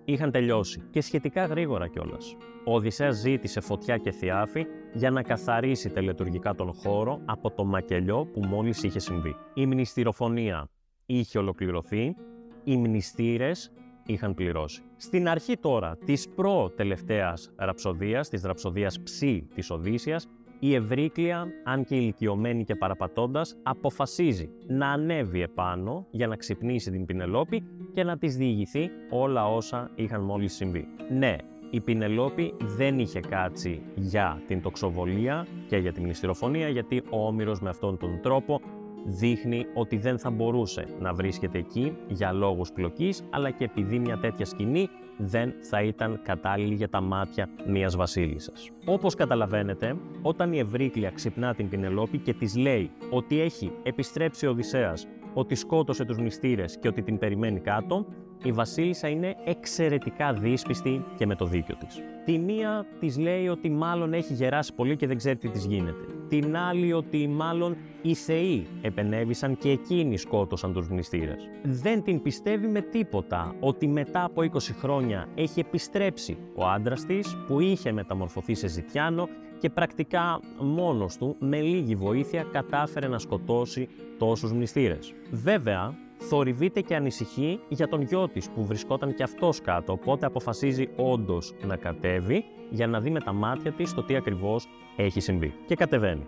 είχαν 0.05 0.31
τελειώσει 0.31 0.83
και 0.91 1.01
σχετικά 1.01 1.45
γρήγορα 1.45 1.89
κιόλας. 1.89 2.37
Ο 2.65 2.75
Οδυσσέας 2.75 3.17
ζήτησε 3.17 3.61
φωτιά 3.61 3.97
και 3.97 4.11
θιάφη 4.11 4.67
για 4.93 5.11
να 5.11 5.23
καθαρίσει 5.23 5.91
τελετουργικά 5.91 6.55
τον 6.55 6.73
χώρο 6.73 7.21
από 7.25 7.51
το 7.51 7.65
μακελιό 7.65 8.27
που 8.33 8.41
μόλις 8.41 8.83
είχε 8.83 8.99
συμβεί. 8.99 9.37
Η 9.55 9.67
μνηστηροφωνία 9.67 10.69
είχε 11.07 11.39
ολοκληρωθεί, 11.39 12.17
οι 12.65 12.77
μνηστήρες 12.77 13.73
είχαν 14.07 14.35
πληρώσει. 14.35 14.83
Στην 14.97 15.29
αρχή 15.29 15.57
τώρα 15.57 15.99
της 16.05 16.29
προ-τελευταίας 16.29 17.51
ραψοδίας, 17.57 18.29
της 18.29 18.43
ραψοδίας 18.43 19.01
ψή 19.01 19.49
της 19.55 19.71
Οδύσσιας, 19.71 20.29
η 20.63 20.75
Ευρύκλεια, 20.75 21.47
αν 21.65 21.85
και 21.85 21.97
ηλικιωμένη 21.97 22.65
και 22.65 22.75
παραπατώντας, 22.75 23.57
αποφασίζει 23.63 24.51
να 24.67 24.89
ανέβει 24.89 25.43
επάνω 25.43 26.07
για 26.11 26.27
να 26.27 26.37
ξυπνήσει 26.37 26.91
την 26.91 27.05
Πινελόπη 27.05 27.65
και 27.93 28.05
να 28.05 28.19
της 28.19 28.37
διηγηθεί 28.37 28.91
όλα 29.11 29.47
όσα 29.47 29.91
είχαν 29.95 30.23
μόλις 30.23 30.55
συμβεί. 30.55 30.87
Ναι, 31.11 31.37
η 31.71 31.81
Πινελόπη 31.81 32.55
δεν 32.59 32.99
είχε 32.99 33.21
κάτσει 33.21 33.83
για 33.95 34.43
την 34.47 34.63
τοξοβολία 34.63 35.47
και 35.67 35.77
για 35.77 35.93
την 35.93 36.03
μνηστηροφωνία, 36.03 36.69
γιατί 36.69 37.03
ο 37.11 37.27
Όμηρος 37.27 37.61
με 37.61 37.69
αυτόν 37.69 37.99
τον 37.99 38.21
τρόπο 38.23 38.61
δείχνει 39.05 39.67
ότι 39.75 39.97
δεν 39.97 40.19
θα 40.19 40.31
μπορούσε 40.31 40.87
να 41.01 41.15
βρίσκεται 41.15 41.59
εκεί 41.59 41.97
για 42.09 42.33
λόγους 42.33 42.73
πλοκής, 42.73 43.23
αλλά 43.31 43.51
και 43.51 43.65
επειδή 43.65 43.99
μια 43.99 44.19
τέτοια 44.19 44.45
σκηνή 44.45 44.89
δεν 45.17 45.53
θα 45.61 45.83
ήταν 45.83 46.21
κατάλληλη 46.23 46.75
για 46.75 46.89
τα 46.89 47.01
μάτια 47.01 47.49
μιας 47.67 47.97
βασίλισσας. 47.97 48.71
Όπως 48.85 49.15
καταλαβαίνετε, 49.15 49.97
όταν 50.23 50.53
η 50.53 50.59
Ευρύκλεια 50.59 51.11
ξυπνά 51.11 51.55
την 51.55 51.69
Πινελόπη 51.69 52.19
και 52.19 52.35
της 52.35 52.57
λέει 52.57 52.91
ότι 53.11 53.41
έχει 53.41 53.73
επιστρέψει 53.83 54.47
ο 54.47 54.51
Οδυσσέας, 54.51 55.07
ότι 55.35 55.55
σκότωσε 55.55 56.05
τους 56.05 56.19
μυστήρες 56.19 56.79
και 56.79 56.89
ότι 56.89 57.03
την 57.03 57.19
περιμένει 57.19 57.61
κάτω, 57.61 58.07
η 58.43 58.53
βασίλισσα 58.53 59.09
είναι 59.09 59.37
εξαιρετικά 59.45 60.33
δύσπιστη 60.33 61.05
και 61.17 61.27
με 61.27 61.35
το 61.35 61.45
δίκιο 61.45 61.77
της. 61.77 62.01
Τη 62.25 62.39
μία 62.39 62.87
της 63.01 63.19
λέει 63.19 63.49
ότι 63.49 63.71
μάλλον 63.71 64.13
έχει 64.13 64.33
γεράσει 64.33 64.75
πολύ 64.75 64.97
και 64.97 65.07
δεν 65.07 65.17
ξέρει 65.17 65.37
τι 65.37 65.49
της 65.49 65.65
γίνεται. 65.65 66.05
Την 66.29 66.57
άλλη 66.57 66.93
ότι 66.93 67.29
μάλλον 67.29 67.77
οι 68.03 68.15
θεοί 68.15 68.67
επενέβησαν 68.83 69.59
και 69.59 69.71
εκείνοι 69.71 70.17
σκότωσαν 70.17 70.73
τους 70.73 70.89
μνηστήρες. 70.89 71.49
Δεν 71.63 72.03
την 72.03 72.23
πιστεύει 72.23 72.67
με 72.67 72.81
τίποτα 72.81 73.55
ότι 73.61 73.89
μετά 73.89 74.25
από 74.25 74.43
20 74.43 74.59
χρόνια 74.79 75.29
έχει 75.35 75.61
επιστρέψει 75.61 76.37
ο 76.55 76.67
άντρας 76.67 77.07
της 77.07 77.37
που 77.47 77.61
είχε 77.61 77.93
μεταμορφωθεί 77.93 78.55
σε 78.55 78.69
ζητιάνο 78.69 79.29
και 79.59 79.71
πρακτικά 79.71 80.41
μόνος 80.59 81.17
του 81.17 81.37
με 81.39 81.61
λίγη 81.61 81.95
βοήθεια 81.95 82.47
κατάφερε 82.53 83.09
να 83.09 83.19
σκοτώσει 83.19 83.89
τόσους 84.19 84.53
μνηστήρες. 84.53 85.15
Βέβαια, 85.31 85.95
θορυβείται 86.21 86.81
και 86.81 86.95
ανησυχεί 86.95 87.61
για 87.69 87.89
τον 87.89 88.03
γιο 88.03 88.29
της 88.29 88.51
που 88.51 88.65
βρισκόταν 88.65 89.15
και 89.15 89.23
αυτός 89.23 89.61
κάτω, 89.61 89.93
οπότε 89.93 90.27
αποφασίζει 90.27 90.89
όντως 90.97 91.55
να 91.67 91.77
κατέβει 91.77 92.45
για 92.71 92.87
να 92.87 93.01
δει 93.01 93.11
με 93.11 93.21
τα 93.21 93.33
μάτια 93.33 93.73
της 93.73 93.95
το 93.95 94.03
τι 94.03 94.17
ακριβώς 94.17 94.69
έχει 94.97 95.21
συμβεί. 95.21 95.55
Και 95.67 95.75
κατεβαίνει. 95.75 96.27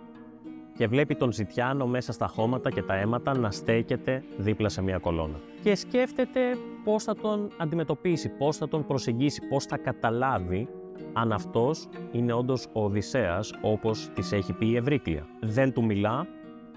Και 0.77 0.87
βλέπει 0.87 1.15
τον 1.15 1.31
Ζητιάνο 1.31 1.87
μέσα 1.87 2.11
στα 2.11 2.27
χώματα 2.27 2.71
και 2.71 2.81
τα 2.81 2.95
αίματα 2.95 3.37
να 3.37 3.51
στέκεται 3.51 4.23
δίπλα 4.37 4.69
σε 4.69 4.81
μια 4.81 4.97
κολόνα. 4.97 5.39
Και 5.61 5.75
σκέφτεται 5.75 6.39
πώς 6.83 7.03
θα 7.03 7.15
τον 7.15 7.49
αντιμετωπίσει, 7.57 8.29
πώς 8.29 8.57
θα 8.57 8.67
τον 8.67 8.85
προσεγγίσει, 8.85 9.41
πώς 9.49 9.65
θα 9.65 9.77
καταλάβει 9.77 10.67
αν 11.13 11.31
αυτός 11.31 11.87
είναι 12.11 12.33
όντως 12.33 12.67
ο 12.73 12.83
Οδυσσέας 12.83 13.53
όπως 13.61 14.09
της 14.13 14.31
έχει 14.31 14.53
πει 14.53 14.67
η 14.67 14.75
Ευρύκλεια. 14.75 15.27
Δεν 15.41 15.73
του 15.73 15.85
μιλά, 15.85 16.27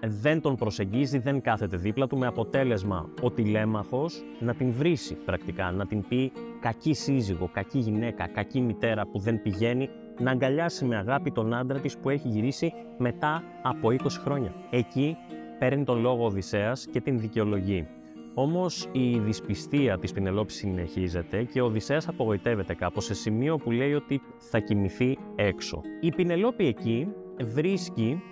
δεν 0.01 0.41
τον 0.41 0.57
προσεγγίζει, 0.57 1.19
δεν 1.19 1.41
κάθεται 1.41 1.77
δίπλα 1.77 2.07
του 2.07 2.19
με 2.19 2.27
αποτέλεσμα 2.27 3.09
ο 3.23 3.31
τηλέμαχος 3.31 4.23
να 4.41 4.55
την 4.55 4.73
βρίσει 4.73 5.15
πρακτικά, 5.15 5.71
να 5.71 5.87
την 5.87 6.09
πει 6.09 6.33
κακή 6.61 6.95
σύζυγο, 6.95 7.51
κακή 7.53 7.79
γυναίκα, 7.79 8.29
κακή 8.29 8.61
μητέρα 8.61 9.07
που 9.07 9.19
δεν 9.19 9.43
πηγαίνει 9.43 9.89
να 10.19 10.31
αγκαλιάσει 10.31 10.85
με 10.85 10.97
αγάπη 10.97 11.31
τον 11.31 11.55
άντρα 11.55 11.79
της 11.79 11.97
που 11.99 12.11
έχει 12.11 12.29
γυρίσει 12.29 12.73
μετά 12.99 13.43
από 13.63 13.89
20 13.89 13.97
χρόνια. 14.09 14.55
Εκεί 14.71 15.17
παίρνει 15.59 15.85
τον 15.85 16.01
λόγο 16.01 16.23
ο 16.23 16.27
Οδυσσέας 16.27 16.87
και 16.87 17.01
την 17.01 17.21
δικαιολογεί. 17.21 17.87
Όμως 18.35 18.89
η 18.93 19.19
δυσπιστία 19.19 19.99
της 19.99 20.13
Πινελόπης 20.13 20.55
συνεχίζεται 20.55 21.43
και 21.43 21.61
ο 21.61 21.65
Οδυσσέας 21.65 22.09
απογοητεύεται 22.09 22.75
κάπως 22.75 23.05
σε 23.05 23.15
σημείο 23.15 23.57
που 23.57 23.71
λέει 23.71 23.95
ότι 23.95 24.21
θα 24.37 24.59
κοιμηθεί 24.59 25.19
έξω. 25.35 25.81
Η 26.01 26.11
Πινελόπη 26.11 26.67
εκεί 26.67 27.09
βρίσκει 27.45 28.23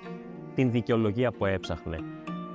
την 0.54 0.70
δικαιολογία 0.70 1.32
που 1.32 1.46
έψαχνε. 1.46 1.96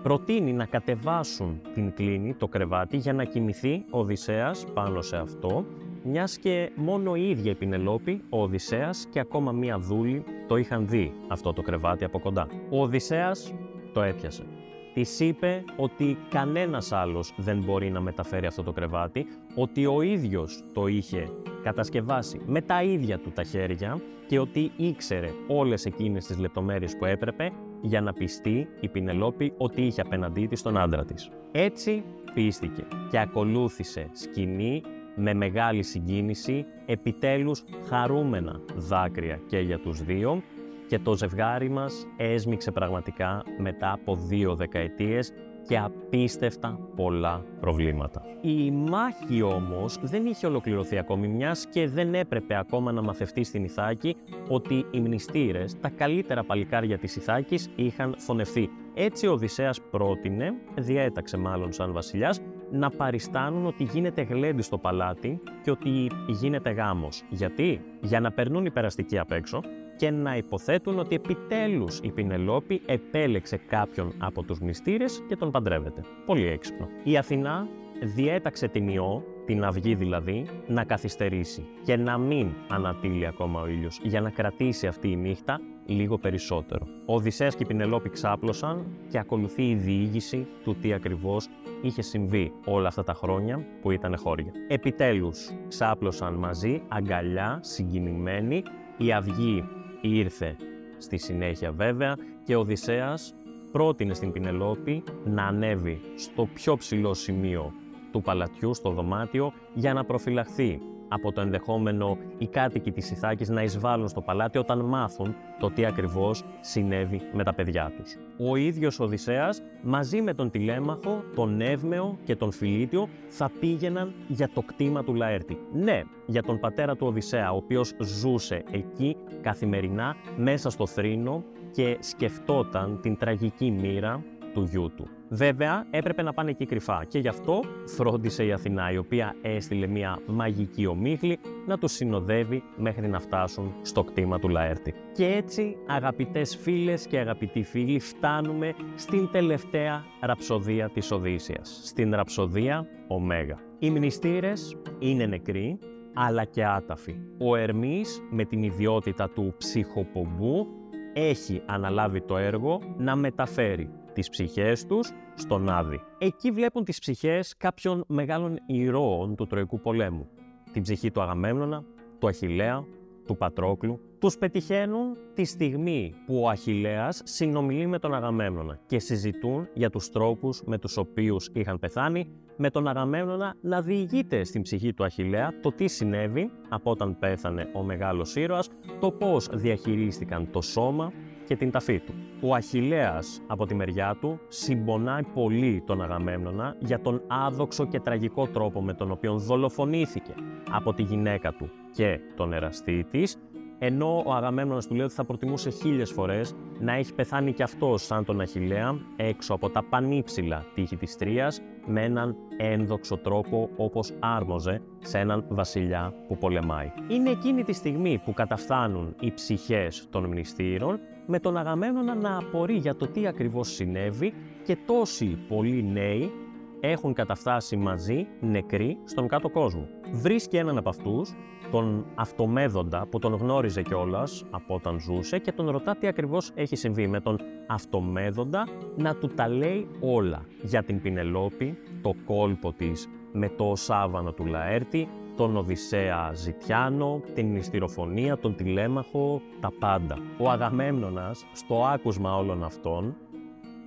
Προτείνει 0.04 0.54
να 0.54 0.66
κατεβάσουν 0.66 1.62
την 1.74 1.94
κλίνη, 1.94 2.34
το 2.34 2.48
κρεβάτι, 2.48 2.98
για 2.98 3.14
να 3.14 3.24
κοιμηθεί 3.24 3.84
ο 3.90 4.00
Οδυσσέας 4.00 4.66
πάνω 4.74 5.02
σε 5.02 5.18
αυτό, 5.18 5.66
μιας 6.04 6.38
και 6.38 6.72
μόνο 6.76 7.16
η 7.16 7.30
ίδια 7.30 7.52
η 7.52 7.56
Πινελόπη, 7.56 8.22
ο 8.30 8.42
Οδυσσέας 8.42 9.08
και 9.12 9.20
ακόμα 9.20 9.52
μία 9.52 9.80
δούλη 9.80 10.24
το 10.48 10.56
είχαν 10.58 10.88
δει 10.88 11.14
αυτό 11.28 11.54
το 11.54 11.62
κρεβάτι 11.62 12.04
από 12.04 12.20
κοντά. 12.20 12.48
Ο 12.70 12.82
Οδυσσέας 12.82 13.54
το 13.94 14.02
έπιασε. 14.02 14.44
Της 14.94 15.20
είπε 15.20 15.64
ότι 15.76 16.18
κανένας 16.30 16.92
άλλος 16.92 17.34
δεν 17.38 17.64
μπορεί 17.66 17.90
να 17.90 18.02
μεταφέρει 18.02 18.46
αυτό 18.46 18.64
το 18.64 18.72
κρεβάτι, 18.72 19.26
ότι 19.56 19.86
ο 19.86 20.02
ίδιος 20.02 20.64
το 20.74 20.88
είχε 20.88 21.30
κατασκευάσει 21.64 22.42
με 22.46 22.62
τα 22.62 22.84
ίδια 22.84 23.20
του 23.20 23.32
τα 23.32 23.44
χέρια 23.44 24.02
και 24.28 24.40
ότι 24.40 24.72
ήξερε 24.78 25.30
όλες 25.48 25.86
εκείνες 25.86 26.26
τις 26.26 26.38
λεπτομέρειες 26.38 26.98
που 26.98 27.06
έπρεπε 27.06 27.52
για 27.82 28.02
να 28.02 28.14
πιστεί 28.14 28.68
η 28.80 28.88
Πινελόπη 28.88 29.54
ότι 29.58 29.82
είχε 29.82 30.02
απέναντί 30.02 30.48
της 30.48 30.62
τον 30.62 30.78
άντρα 30.78 31.06
της. 31.06 31.30
Έτσι 31.52 32.04
πίστηκε 32.34 32.84
και 33.12 33.20
ακολούθησε 33.20 34.10
σκηνή 34.12 34.82
με 35.16 35.34
μεγάλη 35.34 35.84
συγκίνηση, 35.84 36.66
επιτέλους 36.86 37.64
χαρούμενα 37.88 38.62
δάκρυα 38.76 39.40
και 39.48 39.60
για 39.60 39.80
τους 39.80 40.04
δύο 40.04 40.42
και 40.90 41.00
το 41.00 41.16
ζευγάρι 41.16 41.70
μας 41.70 42.08
έσμιξε 42.18 42.72
πραγματικά 42.72 43.44
μετά 43.58 43.92
από 43.92 44.16
δύο 44.16 44.56
δεκαετίες 44.56 45.34
και 45.68 45.78
απίστευτα 45.78 46.80
πολλά 46.96 47.46
προβλήματα. 47.60 48.22
Η 48.42 48.72
μάχη 48.72 49.42
όμως 49.42 49.98
δεν 50.02 50.26
είχε 50.26 50.48
ολοκληρωθεί 50.48 50.98
ακόμη 50.98 51.28
μιας 51.28 51.66
και 51.66 51.88
δεν 51.88 52.14
έπρεπε 52.14 52.58
ακόμα 52.58 52.92
να 52.92 53.02
μαθευτεί 53.02 53.44
στην 53.44 53.64
Ιθάκη 53.64 54.16
ότι 54.48 54.86
οι 54.92 55.00
μνηστήρες, 55.00 55.80
τα 55.80 55.90
καλύτερα 55.90 56.44
παλικάρια 56.44 56.98
της 56.98 57.16
Ιθάκης, 57.16 57.70
είχαν 57.76 58.16
φωνευθεί. 58.18 58.70
Έτσι 58.94 59.28
ο 59.28 59.32
Οδυσσέας 59.32 59.82
πρότεινε, 59.92 60.54
διέταξε 60.76 61.38
μάλλον 61.38 61.72
σαν 61.72 61.94
βασιλιάς, 61.94 62.42
να 62.72 62.90
παριστάνουν 62.90 63.66
ότι 63.66 63.84
γίνεται 63.84 64.22
γλέντι 64.22 64.62
στο 64.62 64.78
παλάτι 64.78 65.42
και 65.64 65.72
ότι 65.72 66.12
γίνεται 66.28 66.70
γάμος. 66.70 67.24
Γιατί; 67.30 67.82
Για 68.02 68.20
να 68.20 68.32
περνούν 68.32 68.66
οι 68.66 68.72
περαστικοί 68.72 69.18
απ' 69.18 69.32
έξω 69.32 69.62
και 70.00 70.12
να 70.12 70.38
υποθέτουν 70.38 71.00
ότι 71.00 71.16
επιτέλους 71.16 72.00
η 72.04 72.12
Πινελόπη 72.12 72.82
επέλεξε 72.86 73.58
κάποιον 73.58 74.14
από 74.18 74.44
τους 74.44 74.60
μυστήρες 74.60 75.24
και 75.28 75.36
τον 75.36 75.52
παντρεύεται. 75.52 76.02
Πολύ 76.26 76.48
έξυπνο. 76.48 76.88
Η 77.04 77.18
Αθηνά 77.18 77.68
διέταξε 78.16 78.68
την 78.68 78.88
Ιώ, 78.88 79.24
την 79.46 79.64
αυγή 79.64 79.96
δηλαδή, 79.96 80.46
να 80.68 80.84
καθυστερήσει 80.84 81.66
και 81.84 81.98
να 81.98 82.18
μην 82.18 82.54
ανατείλει 82.70 83.28
ακόμα 83.28 83.62
ο 83.62 83.68
ήλιος 83.68 84.00
για 84.04 84.22
να 84.22 84.30
κρατήσει 84.30 84.88
αυτή 84.88 85.12
η 85.12 85.16
νύχτα 85.16 85.60
λίγο 85.86 86.18
περισσότερο. 86.18 86.88
Ο 87.06 87.16
Οδυσσέας 87.16 87.56
και 87.56 87.64
η 87.64 87.68
Πινελόπη 87.68 88.10
ξάπλωσαν 88.10 88.86
και 89.10 89.20
ακολουθεί 89.20 89.70
η 89.70 89.76
διήγηση 89.76 90.48
του 90.64 90.76
τι 90.76 90.94
ακριβώς 90.94 91.48
είχε 91.82 92.02
συμβεί 92.02 92.52
όλα 92.66 92.88
αυτά 92.88 93.04
τα 93.04 93.14
χρόνια 93.14 93.66
που 93.82 93.92
ήταν 93.92 94.18
χώρια. 94.18 94.52
Επιτέλους 94.68 95.52
ξάπλωσαν 95.68 96.34
μαζί, 96.34 96.82
αγκαλιά, 96.88 97.60
συγκινημένοι, 97.62 98.64
η 98.98 99.14
αυγή 99.14 99.64
ήρθε. 100.02 100.56
Στη 100.98 101.18
συνέχεια 101.18 101.72
βέβαια 101.72 102.16
και 102.44 102.56
ο 102.56 102.60
Οδυσσέας 102.60 103.34
πρότεινε 103.72 104.14
στην 104.14 104.32
Πινελόπη 104.32 105.04
να 105.26 105.44
ανέβει 105.44 106.02
στο 106.16 106.48
πιο 106.54 106.78
ψηλό 106.78 107.14
σημείο 107.14 107.74
του 108.12 108.22
παλατιού, 108.22 108.74
στο 108.74 108.90
δωμάτιο, 108.90 109.54
για 109.74 109.94
να 109.94 110.04
προφυλαχθεί 110.04 110.82
από 111.10 111.32
το 111.32 111.42
ενδεχόμενο 111.42 112.18
οι 112.38 112.48
κάτοικοι 112.48 112.92
της 112.92 113.12
Ιθάκης 113.12 113.50
να 113.50 113.64
εισβάλλουν 113.64 114.08
στο 114.08 114.22
παλάτι 114.22 114.58
όταν 114.58 114.80
μάθουν 114.80 115.36
το 115.60 115.72
τι 115.72 115.86
ακριβώς 115.86 116.44
συνέβη 116.62 117.22
με 117.34 117.44
τα 117.44 117.54
παιδιά 117.54 117.92
τους. 117.98 118.16
Ο 118.50 118.56
ίδιος 118.56 119.00
ο 119.00 119.04
Οδυσσέας 119.04 119.62
μαζί 119.82 120.22
με 120.22 120.34
τον 120.34 120.50
Τηλέμαχο, 120.50 121.24
τον 121.36 121.62
Εύμεο 121.62 122.18
και 122.24 122.36
τον 122.36 122.52
Φιλίτιο 122.52 123.10
θα 123.28 123.52
πήγαιναν 123.60 124.14
για 124.28 124.50
το 124.54 124.62
κτήμα 124.62 125.04
του 125.04 125.16
Λαέρτη. 125.16 125.58
Ναι, 125.74 126.02
για 126.26 126.44
τον 126.44 126.60
πατέρα 126.60 126.96
του 126.96 127.08
Οδυσσέα, 127.08 127.52
ο 127.52 127.56
οποίος 127.56 127.94
ζούσε 128.00 128.64
εκεί 128.72 129.18
καθημερινά 129.42 130.16
μέσα 130.38 130.70
στο 130.70 130.88
θρήνο 130.88 131.44
και 131.72 131.98
σκεφτόταν 132.00 133.00
την 133.02 133.18
τραγική 133.18 133.72
μοίρα 133.72 134.24
του 134.54 134.64
γιού 134.64 134.92
του. 134.96 135.08
Βέβαια, 135.30 135.86
έπρεπε 135.90 136.22
να 136.22 136.34
πάνε 136.34 136.50
εκεί 136.50 136.66
κρυφά 136.66 137.06
και 137.08 137.20
γι' 137.20 137.28
αυτό 137.28 137.62
φρόντισε 137.86 138.46
η 138.46 138.52
Αθηνά, 138.52 138.92
η 138.92 138.98
οποία 138.98 139.36
έστειλε 139.42 139.88
μια 139.88 140.20
μαγική 140.28 140.88
ομίχλη 140.88 141.40
να 141.68 141.78
τους 141.78 141.92
συνοδεύει 141.92 142.64
μέχρι 142.78 143.08
να 143.08 143.20
φτάσουν 143.20 143.74
στο 143.82 144.04
κτήμα 144.04 144.40
του 144.40 144.50
Λαέρτη. 144.50 144.94
Και 145.14 145.26
έτσι, 145.26 145.78
αγαπητές 145.88 146.56
φίλες 146.56 147.08
και 147.08 147.20
αγαπητοί 147.20 147.64
φίλοι, 147.64 148.00
φτάνουμε 148.00 148.74
στην 148.96 149.30
τελευταία 149.32 150.04
ραψοδία 150.22 150.90
της 150.90 151.12
Οδύσσιας, 151.12 151.82
στην 151.84 152.16
ραψοδία 152.16 152.88
Ωμέγα. 153.08 153.58
Οι 153.80 153.90
μνηστήρες 153.90 154.78
είναι 155.00 155.26
νεκροί, 155.26 155.80
αλλά 156.14 156.44
και 156.44 156.66
άταφοι. 156.66 157.16
Ο 157.38 157.56
Ερμής 157.56 158.22
με 158.30 158.46
την 158.46 158.64
ιδιότητα 158.64 159.30
του 159.30 159.54
ψυχοπομπού 159.58 160.68
έχει 161.14 161.62
αναλάβει 161.66 162.22
το 162.22 162.38
έργο 162.38 162.82
να 162.98 163.16
μεταφέρει 163.16 163.90
τις 164.20 164.30
ψυχές 164.30 164.86
τους 164.86 165.12
στον 165.36 165.70
Άδη. 165.70 166.02
Εκεί 166.18 166.52
βλέπουν 166.52 166.84
τις 166.84 167.00
ψυχές 167.00 167.58
κάποιων 167.58 168.04
μεγάλων 168.08 168.58
ηρώων 168.68 169.36
του 169.36 169.48
Τροϊκού 169.48 169.80
πολέμου. 169.80 170.28
Την 170.74 170.82
ψυχή 170.82 171.12
του 171.12 171.22
Αγαμέμνονα, 171.22 171.84
του 172.20 172.28
Αχιλέα, 172.28 172.86
του 173.26 173.38
Πατρόκλου. 173.38 174.00
Τους 174.20 174.38
πετυχαίνουν 174.38 175.18
τη 175.34 175.44
στιγμή 175.44 176.14
που 176.26 176.42
ο 176.42 176.50
Αχιλέας 176.50 177.22
συνομιλεί 177.24 177.88
με 177.88 178.00
τον 178.00 178.14
Αγαμέμνονα 178.14 178.80
και 178.86 179.00
συζητούν 179.00 179.68
για 179.74 179.90
τους 179.90 180.10
τρόπους 180.10 180.62
με 180.66 180.78
τους 180.78 180.98
οποίους 180.98 181.50
είχαν 181.54 181.80
πεθάνει 181.80 182.30
με 182.58 182.70
τον 182.70 182.88
Αγαμέμνονα 182.88 183.56
να 183.62 183.82
διηγείται 183.82 184.44
στην 184.44 184.62
ψυχή 184.62 184.94
του 184.94 185.04
Αχιλέα 185.04 185.54
το 185.62 185.72
τι 185.72 185.88
συνέβη 185.88 186.52
από 186.70 186.92
όταν 186.92 187.20
πέθανε 187.20 187.70
ο 187.74 187.84
μεγάλος 187.84 188.36
ήρωας, 188.36 188.70
το 189.00 189.12
πώς 189.12 189.50
διαχειρίστηκαν 189.54 190.52
το 190.52 190.62
σώμα 190.62 191.12
και 191.50 191.56
την 191.56 191.72
ταφή 191.72 192.00
του. 192.00 192.14
Ο 192.42 192.54
Αχιλέας 192.54 193.42
από 193.48 193.66
τη 193.66 193.76
μεριά 193.76 194.18
του 194.22 194.40
συμπονάει 194.48 195.24
πολύ 195.34 195.84
τον 195.86 196.02
Αγαμέμνονα 196.02 196.76
για 196.80 197.02
τον 197.02 197.22
άδοξο 197.28 197.86
και 197.86 198.00
τραγικό 198.00 198.48
τρόπο 198.48 198.82
με 198.82 198.94
τον 198.94 199.12
οποίο 199.12 199.38
δολοφονήθηκε 199.38 200.34
από 200.72 200.94
τη 200.94 201.04
γυναίκα 201.04 201.54
του 201.54 201.70
και 201.92 202.20
τον 202.36 202.54
εραστή 202.54 203.06
της 203.12 203.38
ενώ 203.80 204.24
ο 204.26 204.34
Αγαμέμνονας 204.34 204.88
του 204.88 204.96
λέει 204.96 205.06
ότι 205.06 205.14
θα 205.14 205.26
προτιμούσε 205.26 205.70
χίλιες 205.70 206.12
φορές 206.12 206.56
να 206.80 206.94
έχει 206.94 207.14
πεθάνει 207.14 207.54
κι 207.54 207.64
αυτός 207.64 208.06
σαν 208.06 208.26
τον 208.26 208.42
Αχιλέα 208.42 209.00
έξω 209.16 209.54
από 209.54 209.70
τα 209.70 209.84
πανύψηλα 209.84 210.66
τείχη 210.74 210.96
της 210.96 211.16
Τρίας 211.16 211.62
με 211.86 212.04
έναν 212.04 212.36
ένδοξο 212.58 213.18
τρόπο 213.18 213.70
όπως 213.76 214.14
άρμοζε 214.20 214.82
σε 215.00 215.20
έναν 215.20 215.46
βασιλιά 215.50 216.14
που 216.28 216.38
πολεμάει. 216.38 216.92
Είναι 217.08 217.30
εκείνη 217.30 217.64
τη 217.64 217.74
στιγμή 217.74 218.22
που 218.26 218.34
καταφθάνουν 218.34 219.16
οι 219.20 219.32
ψυχές 219.32 220.08
των 220.10 220.26
μνηστήρων 220.26 221.00
με 221.32 221.40
τον 221.40 221.58
Αγαμέμνονα 221.58 222.16
να 222.16 222.38
απορεί 222.38 222.74
για 222.74 222.96
το 222.96 223.08
τι 223.08 223.28
ακριβώς 223.28 223.74
συνέβη 223.74 224.34
και 224.64 224.78
τόσοι 224.86 225.38
πολλοί 225.48 225.84
νέοι 225.84 226.32
έχουν 226.80 227.14
καταφτάσει 227.14 227.76
μαζί 227.76 228.28
νεκροί 228.40 228.98
στον 229.04 229.28
κάτω 229.28 229.50
κόσμο. 229.50 229.88
Βρίσκει 230.12 230.58
έναν 230.58 230.78
από 230.78 230.90
αυτούς, 230.90 231.34
τον 231.72 232.06
Αυτομέδοντα, 232.16 233.08
που 233.10 233.20
τον 233.20 233.34
γνώριζε 233.34 233.82
κιόλας 233.82 234.46
από 234.50 234.76
όταν 234.76 235.00
ζούσε 235.00 235.40
και 235.40 235.52
τον 235.52 235.70
ρωτά 235.70 235.96
τι 235.96 236.08
ακριβώς 236.08 236.52
έχει 236.56 236.76
συμβεί 236.76 237.08
με 237.08 237.20
τον 237.20 237.40
Αυτομέδοντα 237.68 238.68
να 238.96 239.16
του 239.16 239.28
τα 239.28 239.48
λέει 239.50 239.88
όλα 240.00 240.46
για 240.62 240.84
την 240.84 241.02
Πινελόπη, 241.02 241.78
το 242.02 242.14
κόλπο 242.26 242.74
της 242.74 243.08
με 243.32 243.50
το 243.50 243.76
σάβανο 243.76 244.32
του 244.32 244.46
Λαέρτη, 244.46 245.08
τον 245.40 245.58
Οδυσσέα 245.58 246.32
Ζητιάνο, 246.34 247.22
την 247.34 247.52
νηστηροφωνία, 247.52 248.38
τον 248.38 248.56
Τηλέμαχο, 248.56 249.42
τα 249.60 249.72
πάντα. 249.80 250.18
Ο 250.38 250.50
Αγαμέμνονας, 250.50 251.46
στο 251.54 251.86
άκουσμα 251.86 252.38
όλων 252.38 252.64
αυτών, 252.64 253.16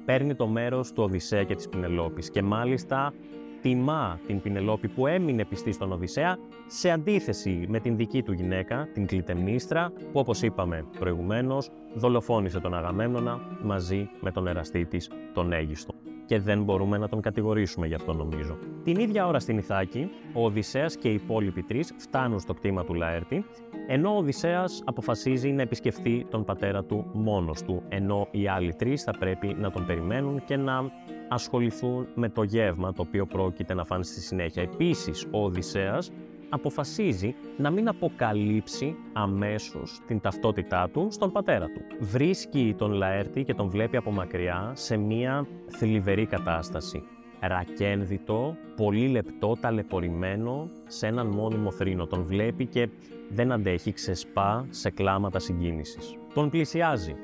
παίρνει 0.04 0.34
το 0.34 0.46
μέρος 0.46 0.92
του 0.92 1.02
Οδυσσέα 1.02 1.44
και 1.44 1.54
της 1.54 1.68
Πινελόπης 1.68 2.30
και 2.30 2.42
μάλιστα 2.42 3.12
τιμά 3.60 4.20
την 4.26 4.40
Πινελόπη 4.40 4.88
που 4.88 5.06
έμεινε 5.06 5.44
πιστή 5.44 5.72
στον 5.72 5.92
Οδυσσέα 5.92 6.38
σε 6.66 6.90
αντίθεση 6.90 7.66
με 7.68 7.80
την 7.80 7.96
δική 7.96 8.22
του 8.22 8.32
γυναίκα, 8.32 8.88
την 8.92 9.06
Κλητεμνίστρα, 9.06 9.92
που 9.96 10.18
όπως 10.18 10.42
είπαμε 10.42 10.84
προηγουμένως 10.98 11.70
δολοφόνησε 11.94 12.60
τον 12.60 12.74
Αγαμέμνονα 12.74 13.40
μαζί 13.62 14.08
με 14.20 14.30
τον 14.30 14.46
εραστή 14.46 14.84
της, 14.84 15.10
τον 15.34 15.52
Αίγιστο 15.52 15.94
και 16.26 16.40
δεν 16.40 16.62
μπορούμε 16.62 16.98
να 16.98 17.08
τον 17.08 17.20
κατηγορήσουμε 17.20 17.86
γι' 17.86 17.94
αυτό 17.94 18.12
νομίζω. 18.12 18.58
Την 18.84 18.96
ίδια 18.96 19.26
ώρα 19.26 19.38
στην 19.38 19.58
Ιθάκη, 19.58 20.10
ο 20.32 20.44
Οδυσσέας 20.44 20.96
και 20.96 21.08
οι 21.08 21.14
υπόλοιποι 21.14 21.62
τρεις 21.62 21.94
φτάνουν 21.96 22.40
στο 22.40 22.54
κτήμα 22.54 22.84
του 22.84 22.94
Λαέρτη, 22.94 23.44
ενώ 23.86 24.14
ο 24.14 24.16
Οδυσσέας 24.16 24.82
αποφασίζει 24.84 25.50
να 25.50 25.62
επισκεφθεί 25.62 26.26
τον 26.30 26.44
πατέρα 26.44 26.84
του 26.84 27.06
μόνος 27.12 27.62
του, 27.62 27.82
ενώ 27.88 28.28
οι 28.30 28.48
άλλοι 28.48 28.74
τρεις 28.74 29.02
θα 29.02 29.12
πρέπει 29.18 29.56
να 29.58 29.70
τον 29.70 29.86
περιμένουν 29.86 30.44
και 30.44 30.56
να 30.56 30.90
ασχοληθούν 31.28 32.06
με 32.14 32.28
το 32.28 32.42
γεύμα 32.42 32.92
το 32.92 33.02
οποίο 33.02 33.26
πρόκειται 33.26 33.74
να 33.74 33.84
φάνε 33.84 34.02
στη 34.02 34.20
συνέχεια. 34.20 34.62
Επίσης, 34.62 35.26
ο 35.30 35.44
Οδυσσέας 35.44 36.10
αποφασίζει 36.54 37.34
να 37.56 37.70
μην 37.70 37.88
αποκαλύψει 37.88 38.96
αμέσως 39.12 40.00
την 40.06 40.20
ταυτότητά 40.20 40.88
του 40.92 41.08
στον 41.10 41.32
πατέρα 41.32 41.66
του. 41.66 41.80
Βρίσκει 42.00 42.74
τον 42.78 42.92
Λαέρτη 42.92 43.44
και 43.44 43.54
τον 43.54 43.68
βλέπει 43.68 43.96
από 43.96 44.10
μακριά 44.10 44.72
σε 44.74 44.96
μία 44.96 45.46
θλιβερή 45.66 46.26
κατάσταση. 46.26 47.02
Ρακένδυτο, 47.40 48.56
πολύ 48.76 49.08
λεπτό, 49.08 49.56
ταλαιπωρημένο 49.60 50.68
σε 50.86 51.06
έναν 51.06 51.26
μόνιμο 51.26 51.70
θρήνο. 51.70 52.06
Τον 52.06 52.24
βλέπει 52.24 52.66
και 52.66 52.88
δεν 53.28 53.52
αντέχει, 53.52 53.92
ξεσπά 53.92 54.66
σε 54.70 54.90
κλάματα 54.90 55.38
συγκίνησης. 55.38 56.16
Τον 56.34 56.50
πλησιάζει 56.50 57.14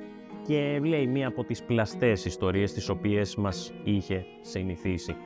και 0.46 0.80
λέει 0.84 1.06
μία 1.06 1.28
από 1.28 1.44
τις 1.44 1.62
πλαστές 1.62 2.24
ιστορίες 2.24 2.72
τις 2.72 2.88
οποίες 2.88 3.36
μας 3.36 3.72
είχε 3.84 4.24
συνηθίσει. 4.40 5.16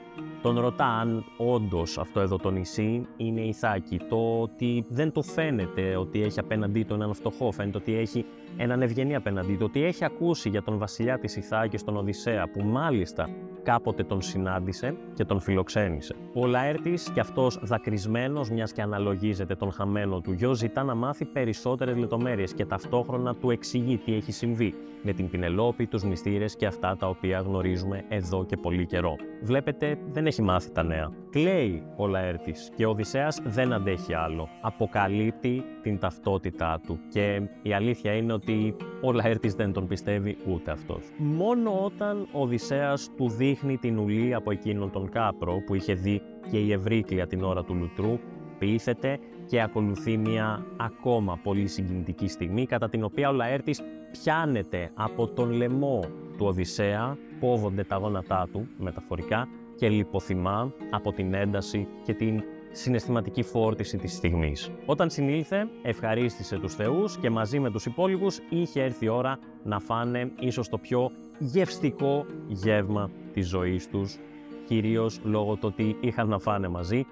Τον 0.43 0.61
ρωτά 0.61 0.87
αν 0.87 1.25
όντως 1.37 1.99
αυτό 1.99 2.21
εδώ 2.21 2.37
το 2.37 2.51
νησί 2.51 3.07
είναι 3.17 3.41
η 3.41 3.53
Θάκη. 3.53 4.01
Το 4.09 4.41
ότι 4.41 4.85
δεν 4.89 5.13
του 5.13 5.23
φαίνεται 5.23 5.97
ότι 5.97 6.23
έχει 6.23 6.39
απέναντί 6.39 6.83
του 6.83 6.95
έναν 6.95 7.15
φτωχό, 7.15 7.53
φαίνεται 7.53 7.79
ότι 7.79 7.95
έχει 7.95 8.25
έναν 8.57 8.83
ευγενή 8.83 9.15
απέναντί 9.15 9.53
του, 9.53 9.65
ότι 9.69 9.85
έχει 9.85 10.05
ακούσει 10.05 10.49
για 10.49 10.63
τον 10.63 10.79
βασιλιά 10.79 11.19
της 11.19 11.37
Ιθάκης, 11.37 11.85
τον 11.85 11.97
Οδυσσέα, 11.97 12.51
που 12.51 12.63
μάλιστα 12.63 13.29
κάποτε 13.63 14.05
τον 14.05 14.23
συνάντησε 14.23 14.97
και 15.15 15.25
τον 15.25 15.41
φιλοξένησε. 15.41 16.15
Ο 16.35 16.47
Λαέρτης, 16.47 17.11
κι 17.15 17.21
αυτός 17.21 17.59
δακρυσμένος, 17.63 18.51
μιας 18.51 18.73
και 18.73 18.83
αναλογίζεται 18.83 19.55
τον 19.55 19.73
χαμένο 19.73 20.21
του 20.21 20.33
γιο, 20.33 20.55
ζητά 20.55 20.83
να 20.83 20.95
μάθει 20.95 21.25
περισσότερες 21.25 21.97
λεπτομέρειες 21.97 22.53
και 22.55 22.65
ταυτόχρονα 22.65 23.35
του 23.35 23.51
εξηγεί 23.51 23.97
τι 23.97 24.15
έχει 24.15 24.33
συμβεί 24.33 24.75
με 25.03 25.13
την 25.13 25.31
Πινελόπη, 25.31 25.87
τους 25.87 26.03
μυστήρες 26.05 26.57
και 26.57 26.67
αυτά 26.67 26.97
τα 26.97 27.09
οποία 27.09 27.39
γνωρίζουμε 27.39 28.05
εδώ 28.09 28.45
και 28.45 28.57
πολύ 28.57 28.87
καιρό. 28.87 29.17
Βλέπετε, 29.43 29.99
δεν 30.13 30.27
έχει 30.27 30.43
μάθει 30.43 30.71
τα 30.71 30.83
νέα. 30.83 31.11
Κλαίει 31.31 31.83
ο 31.97 32.07
Λαέρτης 32.07 32.71
και 32.77 32.87
ο 32.87 32.91
Οδυσσέας 32.91 33.41
δεν 33.45 33.73
αντέχει 33.73 34.15
άλλο. 34.15 34.49
Αποκαλύπτει 34.61 35.65
την 35.83 35.99
ταυτότητά 35.99 36.81
του 36.87 36.99
και 37.09 37.43
η 37.63 37.73
αλήθεια 37.73 38.13
είναι 38.13 38.33
ότι 38.33 38.77
ο 39.03 39.13
Λαέρτης 39.13 39.55
δεν 39.55 39.73
τον 39.73 39.87
πιστεύει 39.87 40.37
ούτε 40.47 40.71
αυτός. 40.71 41.11
Μόνο 41.17 41.85
όταν 41.85 42.29
ο 42.33 42.41
Οδυσσέας 42.41 43.11
του 43.17 43.29
δείχνει 43.29 43.77
την 43.77 43.99
ουλή 43.99 44.35
από 44.35 44.51
εκείνον 44.51 44.91
τον 44.91 45.09
κάπρο 45.09 45.63
που 45.67 45.75
είχε 45.75 45.95
δει 45.95 46.23
και 46.51 46.59
η 46.59 46.73
Ευρύκλεια 46.73 47.27
την 47.27 47.43
ώρα 47.43 47.65
του 47.65 47.75
λουτρού, 47.75 48.19
πείθεται 48.59 49.19
και 49.47 49.63
ακολουθεί 49.63 50.17
μια 50.17 50.67
ακόμα 50.77 51.39
πολύ 51.43 51.67
συγκινητική 51.67 52.29
στιγμή 52.29 52.67
κατά 52.67 52.89
την 52.89 53.05
οποία 53.05 53.29
ο 53.29 53.33
Λαέρτης 53.33 53.83
πιάνεται 54.13 54.91
από 54.95 55.29
τον 55.29 55.51
λαιμό 55.51 56.01
του 56.37 56.47
Οδυσσέα, 56.47 57.17
κόβονται 57.41 57.85
τα 57.85 57.97
γόνατά 57.97 58.49
του 58.53 58.69
μεταφορικά 58.79 59.49
και 59.83 59.89
λιποθυμά 59.89 60.73
από 60.91 61.13
την 61.13 61.35
ένταση 61.35 61.89
και 62.03 62.15
την 62.15 62.43
συναισθηματική 62.73 63.43
φόρτιση 63.43 63.97
της 63.97 64.13
στιγμής. 64.13 64.71
Όταν 64.87 65.11
συνήλθε, 65.11 65.69
ευχαρίστησε 65.83 66.59
τους 66.59 66.75
θεούς 66.75 67.19
και 67.19 67.31
μαζί 67.31 67.61
με 67.61 67.71
τους 67.71 67.87
υπόλοιπους 67.87 68.39
είχε 68.49 68.83
έρθει 68.83 69.05
η 69.05 69.09
ώρα 69.09 69.39
να 69.65 69.79
φάνε 69.79 70.31
ίσως 70.41 70.69
το 70.69 70.79
πιο 70.79 71.11
γευστικό 71.39 72.27
γεύμα 72.49 73.11
της 73.33 73.49
ζωής 73.49 73.89
τους, 73.89 74.19
κυρίως 74.67 75.21
λόγω 75.25 75.55
του 75.55 75.69
ότι 75.73 75.97
είχαν 76.01 76.29
να 76.29 76.39
φάνε 76.39 76.69
μαζί 76.69 77.07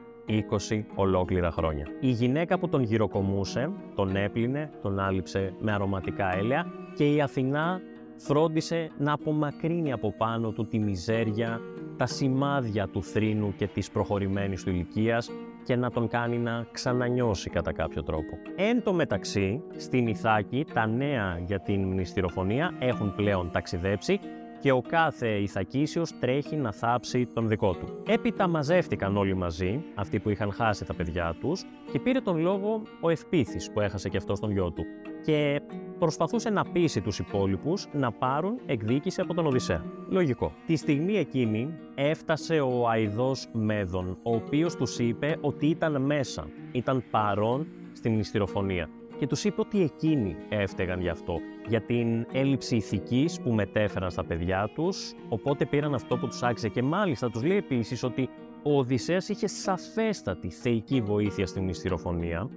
20 0.70 0.82
ολόκληρα 0.94 1.50
χρόνια. 1.50 1.86
Η 2.00 2.10
γυναίκα 2.10 2.58
που 2.58 2.68
τον 2.68 2.82
γυροκομούσε, 2.82 3.70
τον 3.94 4.16
έπλυνε, 4.16 4.70
τον 4.82 4.98
άλυψε 4.98 5.54
με 5.60 5.72
αρωματικά 5.72 6.36
έλαια 6.36 6.66
και 6.94 7.14
η 7.14 7.20
Αθηνά 7.20 7.80
φρόντισε 8.16 8.90
να 8.98 9.12
απομακρύνει 9.12 9.92
από 9.92 10.14
πάνω 10.18 10.50
του 10.50 10.66
τη 10.66 10.78
μιζέρια, 10.78 11.60
τα 12.00 12.06
σημάδια 12.06 12.88
του 12.88 13.02
θρήνου 13.02 13.54
και 13.56 13.66
της 13.66 13.90
προχωρημένης 13.90 14.62
του 14.62 14.70
ηλικίας 14.70 15.30
και 15.64 15.76
να 15.76 15.90
τον 15.90 16.08
κάνει 16.08 16.38
να 16.38 16.66
ξανανιώσει 16.72 17.50
κατά 17.50 17.72
κάποιο 17.72 18.02
τρόπο. 18.02 18.38
Εν 18.56 18.82
τω 18.82 18.92
μεταξύ, 18.92 19.62
στην 19.76 20.06
Ιθάκη 20.06 20.66
τα 20.74 20.86
νέα 20.86 21.40
για 21.46 21.60
την 21.60 21.84
μνηστηροφωνία 21.84 22.74
έχουν 22.78 23.14
πλέον 23.14 23.50
ταξιδέψει 23.50 24.20
και 24.60 24.70
ο 24.70 24.80
κάθε 24.88 25.28
Ιθακίσιος 25.28 26.18
τρέχει 26.18 26.56
να 26.56 26.72
θάψει 26.72 27.26
τον 27.26 27.48
δικό 27.48 27.72
του. 27.74 28.02
Έπειτα 28.06 28.48
μαζεύτηκαν 28.48 29.16
όλοι 29.16 29.34
μαζί, 29.34 29.84
αυτοί 29.94 30.18
που 30.18 30.30
είχαν 30.30 30.52
χάσει 30.52 30.84
τα 30.84 30.94
παιδιά 30.94 31.36
τους, 31.40 31.64
και 31.92 31.98
πήρε 31.98 32.20
τον 32.20 32.38
λόγο 32.38 32.82
ο 33.00 33.10
Ευπήθης 33.10 33.70
που 33.72 33.80
έχασε 33.80 34.08
και 34.08 34.16
αυτό 34.16 34.34
τον 34.34 34.50
γιο 34.50 34.70
του 34.70 34.84
και 35.24 35.60
προσπαθούσε 35.98 36.50
να 36.50 36.64
πείσει 36.64 37.00
τους 37.00 37.18
υπόλοιπους 37.18 37.86
να 37.92 38.12
πάρουν 38.12 38.58
εκδίκηση 38.66 39.20
από 39.20 39.34
τον 39.34 39.46
Οδυσσέα. 39.46 39.84
Λογικό. 40.08 40.52
Τη 40.66 40.76
στιγμή 40.76 41.16
εκείνη 41.16 41.74
έφτασε 41.94 42.60
ο 42.60 42.90
Αιδός 42.94 43.48
Μέδων, 43.52 44.18
ο 44.22 44.34
οποίος 44.34 44.76
τους 44.76 44.98
είπε 44.98 45.36
ότι 45.40 45.66
ήταν 45.66 46.02
μέσα, 46.02 46.46
ήταν 46.72 47.04
παρόν 47.10 47.66
στην 47.92 48.14
μυστηροφωνία 48.14 48.88
και 49.20 49.26
τους 49.26 49.44
είπε 49.44 49.60
ότι 49.60 49.82
εκείνοι 49.82 50.36
έφταιγαν 50.48 51.00
γι' 51.00 51.08
αυτό, 51.08 51.38
για 51.68 51.80
την 51.80 52.26
έλλειψη 52.32 52.76
ηθικής 52.76 53.40
που 53.40 53.50
μετέφεραν 53.52 54.10
στα 54.10 54.24
παιδιά 54.24 54.70
τους, 54.74 55.14
οπότε 55.28 55.66
πήραν 55.66 55.94
αυτό 55.94 56.16
που 56.16 56.26
τους 56.26 56.42
άξιζε 56.42 56.68
και 56.68 56.82
μάλιστα 56.82 57.30
τους 57.30 57.42
λέει 57.42 57.56
επίσης 57.56 58.02
ότι 58.02 58.28
ο 58.62 58.78
Οδυσσέας 58.78 59.28
είχε 59.28 59.46
σαφέστατη 59.46 60.50
θεϊκή 60.50 61.00
βοήθεια 61.00 61.46
στην 61.46 61.64
μυστηροφωνία, 61.64 62.50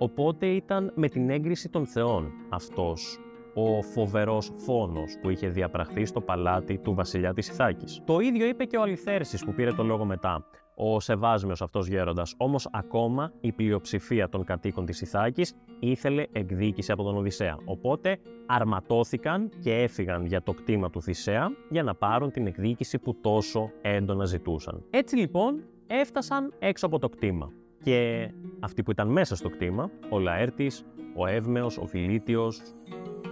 οπότε 0.00 0.46
ήταν 0.46 0.92
με 0.94 1.08
την 1.08 1.30
έγκριση 1.30 1.68
των 1.68 1.86
θεών 1.86 2.32
αυτός 2.48 3.18
ο 3.54 3.82
φοβερός 3.82 4.52
φόνος 4.56 5.18
που 5.20 5.30
είχε 5.30 5.48
διαπραχθεί 5.48 6.04
στο 6.04 6.20
παλάτι 6.20 6.78
του 6.78 6.94
βασιλιά 6.94 7.34
της 7.34 7.48
Ιθάκης. 7.48 8.02
Το 8.04 8.18
ίδιο 8.18 8.46
είπε 8.46 8.64
και 8.64 8.76
ο 8.76 8.82
Αληθέρσης 8.82 9.44
που 9.44 9.54
πήρε 9.54 9.72
το 9.72 9.82
λόγο 9.82 10.04
μετά 10.04 10.44
ο 10.74 11.00
Σεβάσμιος 11.00 11.62
αυτός 11.62 11.88
γέροντας. 11.88 12.34
Όμως 12.36 12.68
ακόμα 12.72 13.32
η 13.40 13.52
πλειοψηφία 13.52 14.28
των 14.28 14.44
κατοίκων 14.44 14.86
της 14.86 15.00
Ιθάκης 15.00 15.54
ήθελε 15.78 16.26
εκδίκηση 16.32 16.92
από 16.92 17.02
τον 17.02 17.16
Οδυσσέα. 17.16 17.56
Οπότε 17.64 18.18
αρματώθηκαν 18.46 19.50
και 19.60 19.74
έφυγαν 19.74 20.24
για 20.24 20.42
το 20.42 20.52
κτήμα 20.52 20.90
του 20.90 21.02
Θησέα 21.02 21.48
για 21.70 21.82
να 21.82 21.94
πάρουν 21.94 22.30
την 22.30 22.46
εκδίκηση 22.46 22.98
που 22.98 23.20
τόσο 23.20 23.70
έντονα 23.82 24.24
ζητούσαν. 24.24 24.84
Έτσι 24.90 25.16
λοιπόν 25.16 25.64
έφτασαν 25.86 26.52
έξω 26.58 26.86
από 26.86 26.98
το 26.98 27.08
κτήμα. 27.08 27.52
Και 27.82 28.30
αυτοί 28.60 28.82
που 28.82 28.90
ήταν 28.90 29.08
μέσα 29.08 29.36
στο 29.36 29.48
κτήμα, 29.48 29.90
ο 30.08 30.18
Λαέρτης, 30.18 30.84
ο 31.14 31.26
Εύμεος, 31.26 31.78
ο 31.78 31.86
Φιλίτιος, 31.86 32.62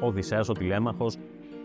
ο 0.02 0.06
Οδυσσέας, 0.06 0.48
ο 0.48 0.52
Τηλέμαχος, 0.52 1.16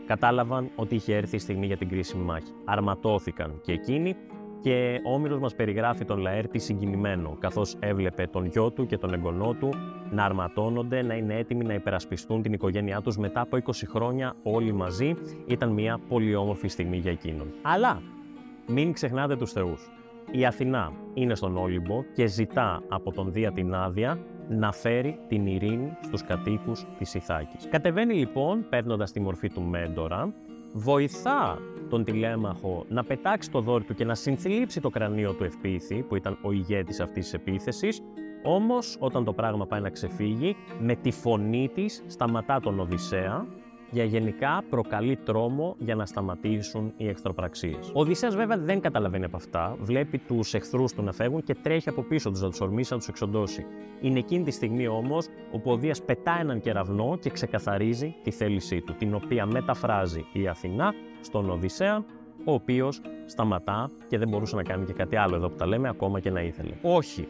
κατάλαβαν 0.05 0.69
ότι 0.75 0.95
είχε 0.95 1.15
έρθει 1.15 1.35
η 1.35 1.39
στιγμή 1.39 1.65
για 1.65 1.77
την 1.77 1.89
κρίσιμη 1.89 2.23
μάχη. 2.23 2.51
Αρματώθηκαν 2.65 3.59
και 3.61 3.71
εκείνοι 3.71 4.15
και 4.61 5.01
ο 5.05 5.13
Όμηρος 5.13 5.39
μας 5.39 5.55
περιγράφει 5.55 6.05
τον 6.05 6.19
Λαέρτη 6.19 6.59
συγκινημένο, 6.59 7.37
καθώς 7.39 7.75
έβλεπε 7.79 8.27
τον 8.27 8.45
γιο 8.45 8.71
του 8.71 8.85
και 8.85 8.97
τον 8.97 9.13
εγγονό 9.13 9.53
του 9.59 9.69
να 10.11 10.23
αρματώνονται, 10.23 11.01
να 11.01 11.13
είναι 11.13 11.37
έτοιμοι 11.37 11.63
να 11.63 11.73
υπερασπιστούν 11.73 12.41
την 12.41 12.53
οικογένειά 12.53 13.01
τους 13.01 13.17
μετά 13.17 13.41
από 13.41 13.57
20 13.65 13.71
χρόνια 13.87 14.35
όλοι 14.43 14.73
μαζί. 14.73 15.15
Ήταν 15.45 15.69
μια 15.69 15.99
πολύ 16.07 16.35
όμορφη 16.35 16.67
στιγμή 16.67 16.97
για 16.97 17.11
εκείνον. 17.11 17.53
Αλλά 17.61 18.01
μην 18.67 18.93
ξεχνάτε 18.93 19.35
τους 19.35 19.51
θεούς. 19.51 19.91
Η 20.35 20.45
Αθηνά 20.45 20.91
είναι 21.13 21.35
στον 21.35 21.57
Όλυμπο 21.57 22.03
και 22.13 22.25
ζητά 22.25 22.83
από 22.89 23.11
τον 23.11 23.31
Δία 23.31 23.51
την 23.51 23.73
άδεια 23.73 24.19
να 24.49 24.71
φέρει 24.71 25.19
την 25.27 25.45
ειρήνη 25.45 25.97
στους 26.01 26.23
κατοίκους 26.23 26.85
της 26.97 27.13
Ιθάκης. 27.13 27.67
Κατεβαίνει 27.69 28.13
λοιπόν, 28.13 28.65
παίρνοντας 28.69 29.11
τη 29.11 29.19
μορφή 29.19 29.49
του 29.49 29.61
Μέντορα, 29.61 30.33
βοηθά 30.73 31.57
τον 31.89 32.03
τηλέμαχο 32.03 32.85
να 32.87 33.03
πετάξει 33.03 33.51
το 33.51 33.61
δόρυ 33.61 33.83
του 33.83 33.93
και 33.93 34.05
να 34.05 34.15
συνθλίψει 34.15 34.81
το 34.81 34.89
κρανίο 34.89 35.33
του 35.33 35.43
Ευπήθη, 35.43 36.03
που 36.03 36.15
ήταν 36.15 36.37
ο 36.41 36.51
ηγέτης 36.51 36.99
αυτής 36.99 37.23
της 37.23 37.33
επίθεσης, 37.33 38.01
όμως 38.43 38.97
όταν 38.99 39.23
το 39.23 39.33
πράγμα 39.33 39.65
πάει 39.65 39.81
να 39.81 39.89
ξεφύγει, 39.89 40.55
με 40.79 40.95
τη 40.95 41.11
φωνή 41.11 41.69
της 41.73 42.03
σταματά 42.07 42.59
τον 42.59 42.79
Οδυσσέα 42.79 43.47
για 43.93 44.03
γενικά 44.03 44.63
προκαλεί 44.69 45.15
τρόμο 45.15 45.75
για 45.79 45.95
να 45.95 46.05
σταματήσουν 46.05 46.93
οι 46.97 47.07
εχθροπραξίες. 47.07 47.87
Ο 47.93 47.99
Οδυσσέας 47.99 48.35
βέβαια 48.35 48.57
δεν 48.57 48.79
καταλαβαίνει 48.79 49.25
από 49.25 49.37
αυτά, 49.37 49.75
βλέπει 49.79 50.17
τους 50.17 50.53
εχθρούς 50.53 50.93
του 50.93 51.03
να 51.03 51.11
φεύγουν 51.11 51.43
και 51.43 51.55
τρέχει 51.55 51.89
από 51.89 52.01
πίσω 52.01 52.29
τους 52.29 52.41
να 52.41 52.49
τους 52.49 52.61
ορμήσει, 52.61 52.91
να 52.91 52.97
τους 52.97 53.07
εξοντώσει. 53.07 53.65
Είναι 54.01 54.19
εκείνη 54.19 54.43
τη 54.43 54.51
στιγμή 54.51 54.87
όμως 54.87 55.27
όπου 55.51 55.71
ο 55.71 55.77
Δίας 55.77 56.01
πετά 56.01 56.37
έναν 56.39 56.61
κεραυνό 56.61 57.17
και 57.21 57.29
ξεκαθαρίζει 57.29 58.15
τη 58.23 58.31
θέλησή 58.31 58.81
του, 58.81 58.93
την 58.93 59.13
οποία 59.13 59.45
μεταφράζει 59.45 60.25
η 60.33 60.47
Αθηνά 60.47 60.93
στον 61.21 61.49
Οδυσσέα, 61.49 62.03
ο 62.45 62.53
οποίος 62.53 63.01
σταματά 63.25 63.91
και 64.07 64.17
δεν 64.17 64.27
μπορούσε 64.27 64.55
να 64.55 64.63
κάνει 64.63 64.85
και 64.85 64.93
κάτι 64.93 65.15
άλλο 65.15 65.35
εδώ 65.35 65.49
που 65.49 65.55
τα 65.55 65.67
λέμε 65.67 65.89
ακόμα 65.89 66.19
και 66.19 66.29
να 66.29 66.41
ήθελε. 66.41 66.73
Όχι, 66.81 67.27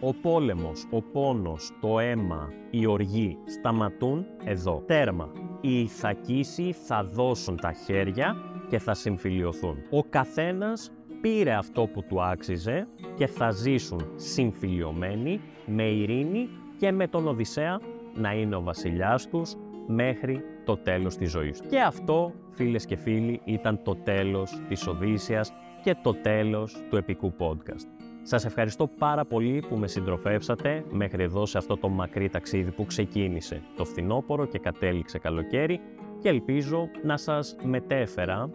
ο 0.00 0.14
πόλεμος, 0.14 0.86
ο 0.90 1.02
πόνος, 1.02 1.72
το 1.80 1.98
αίμα, 1.98 2.52
η 2.70 2.86
οργή 2.86 3.38
σταματούν 3.46 4.26
εδώ. 4.44 4.82
Τέρμα. 4.86 5.43
Οι 5.66 5.80
Ιθακίσοι 5.80 6.72
θα 6.72 7.04
δώσουν 7.04 7.56
τα 7.56 7.72
χέρια 7.72 8.36
και 8.68 8.78
θα 8.78 8.94
συμφιλιωθούν. 8.94 9.76
Ο 9.90 10.02
καθένας 10.02 10.92
πήρε 11.20 11.52
αυτό 11.52 11.86
που 11.86 12.02
του 12.08 12.22
άξιζε 12.22 12.86
και 13.16 13.26
θα 13.26 13.50
ζήσουν 13.50 14.06
συμφιλιωμένοι, 14.16 15.40
με 15.66 15.82
ειρήνη 15.82 16.48
και 16.78 16.92
με 16.92 17.08
τον 17.08 17.28
Οδυσσέα 17.28 17.80
να 18.14 18.32
είναι 18.32 18.56
ο 18.56 18.62
βασιλιάς 18.62 19.28
τους 19.28 19.54
μέχρι 19.86 20.42
το 20.64 20.76
τέλος 20.76 21.16
της 21.16 21.30
ζωής 21.30 21.58
τους. 21.58 21.70
Και 21.70 21.80
αυτό, 21.80 22.32
φίλες 22.50 22.86
και 22.86 22.96
φίλοι, 22.96 23.40
ήταν 23.44 23.82
το 23.82 23.94
τέλος 23.94 24.60
της 24.68 24.86
Οδύσσιας 24.86 25.52
και 25.82 25.96
το 26.02 26.14
τέλος 26.14 26.76
του 26.90 26.96
επικού 26.96 27.32
podcast. 27.38 28.03
Σας 28.26 28.44
ευχαριστώ 28.44 28.86
πάρα 28.98 29.24
πολύ 29.24 29.62
που 29.68 29.76
με 29.76 29.88
συντροφεύσατε 29.88 30.84
μέχρι 30.90 31.22
εδώ 31.22 31.46
σε 31.46 31.58
αυτό 31.58 31.76
το 31.76 31.88
μακρύ 31.88 32.28
ταξίδι 32.28 32.70
που 32.70 32.86
ξεκίνησε 32.86 33.62
το 33.76 33.84
φθινόπωρο 33.84 34.46
και 34.46 34.58
κατέληξε 34.58 35.18
καλοκαίρι 35.18 35.80
και 36.20 36.28
ελπίζω 36.28 36.88
να 37.02 37.16
σας 37.16 37.56
μετέφερα 37.62 38.50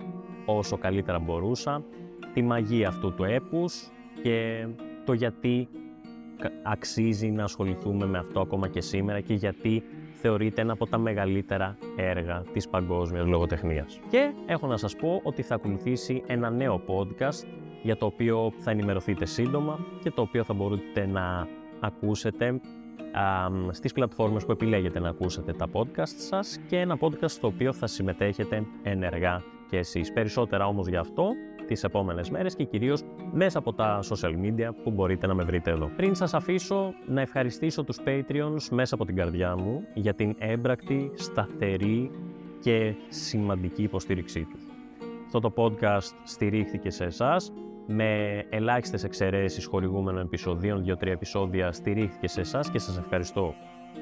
όσο 0.46 0.78
καλύτερα 0.78 1.20
μπορούσα 1.20 1.84
τη 2.34 2.42
μαγεία 2.42 2.88
αυτού 2.88 3.14
του 3.14 3.24
έπους 3.24 3.92
και 4.24 4.68
το 5.06 5.14
γιατί 5.14 5.68
αξίζει 6.64 7.28
να 7.28 7.44
ασχοληθούμε 7.44 8.06
με 8.06 8.18
αυτό 8.18 8.40
ακόμα 8.40 8.68
και 8.68 8.82
σήμερα 8.82 9.20
και 9.22 9.34
γιατί 9.34 9.84
θεωρείται 10.14 10.62
ένα 10.62 10.74
από 10.74 10.88
τα 10.88 10.98
μεγαλύτερα 10.98 11.78
έργα 11.96 12.44
της 12.54 12.70
παγκόσμιας 12.70 13.26
λογοτεχνίας. 13.26 14.00
Και 14.10 14.32
έχω 14.46 14.68
να 14.68 14.78
σας 14.78 14.96
πω 14.96 15.22
ότι 15.24 15.42
θα 15.42 15.56
ακολουθήσει 15.56 16.24
ένα 16.28 16.50
νέο 16.50 16.82
podcast 16.88 17.48
για 17.84 17.98
το 17.98 18.06
οποίο 18.06 18.52
θα 18.58 18.72
ενημερωθείτε 18.72 19.26
σύντομα 19.26 19.80
και 20.04 20.12
το 20.12 20.22
οποίο 20.22 20.44
θα 20.44 20.54
μπορείτε 20.54 21.06
να 21.06 21.48
ακούσετε 21.80 22.48
α, 23.12 23.50
στις 23.72 23.94
πλατφόρμες 23.94 24.46
που 24.46 24.52
επιλέγετε 24.52 25.00
να 25.00 25.10
ακούσετε 25.10 25.54
τα 25.54 25.68
podcast 25.74 26.16
σας 26.30 26.60
και 26.68 26.80
ένα 26.80 26.98
podcast 27.00 27.30
στο 27.30 27.48
οποίο 27.48 27.74
θα 27.74 27.88
συμμετέχετε 27.88 28.66
ενεργά 28.84 29.44
και 29.70 29.78
εσείς. 29.78 30.14
Περισσότερα 30.14 30.68
όμως 30.68 30.88
για 30.88 31.00
αυτό 31.00 31.30
τις 31.68 31.84
επόμενες 31.84 32.30
μέρες 32.30 32.56
και 32.56 32.64
κυρίως 32.64 33.04
μέσα 33.32 33.58
από 33.60 33.74
τα 33.74 34.00
social 34.10 34.34
media 34.44 34.70
που 34.84 34.92
μπορείτε 34.92 35.28
να 35.28 35.34
με 35.34 35.44
βρείτε 35.44 35.72
εδώ. 35.72 35.92
Πριν 35.96 36.16
σας 36.16 36.34
αφήσω 36.34 36.94
να 37.08 37.22
ευχαριστήσω 37.22 37.84
τους 37.84 37.98
Patreons 38.06 38.68
μέσα 38.72 38.96
από 38.96 39.06
την 39.06 39.16
καρδιά 39.16 39.56
μου 39.58 39.84
για 39.94 40.14
την 40.14 40.36
έμπρακτη, 40.38 41.12
σταθερή 41.16 42.12
και 42.60 42.96
σημαντική 43.10 43.84
υποστήριξή 43.84 44.48
τους. 44.52 44.64
Αυτό 45.26 45.40
το 45.40 45.54
podcast 45.56 46.14
στηρίχθηκε 46.24 46.90
σε 46.90 47.04
εσάς 47.04 47.52
με 47.92 48.44
ελάχιστες 48.50 49.04
εξαιρέσεις 49.04 49.66
χορηγούμενων 49.66 50.22
επεισοδίων, 50.22 50.84
δύο-τρία 50.84 51.12
επεισόδια 51.12 51.72
στηρίχθηκε 51.72 52.28
σε 52.28 52.42
εσάς 52.42 52.70
και 52.72 52.80
σας 52.80 52.98
ευχαριστώ 52.98 53.54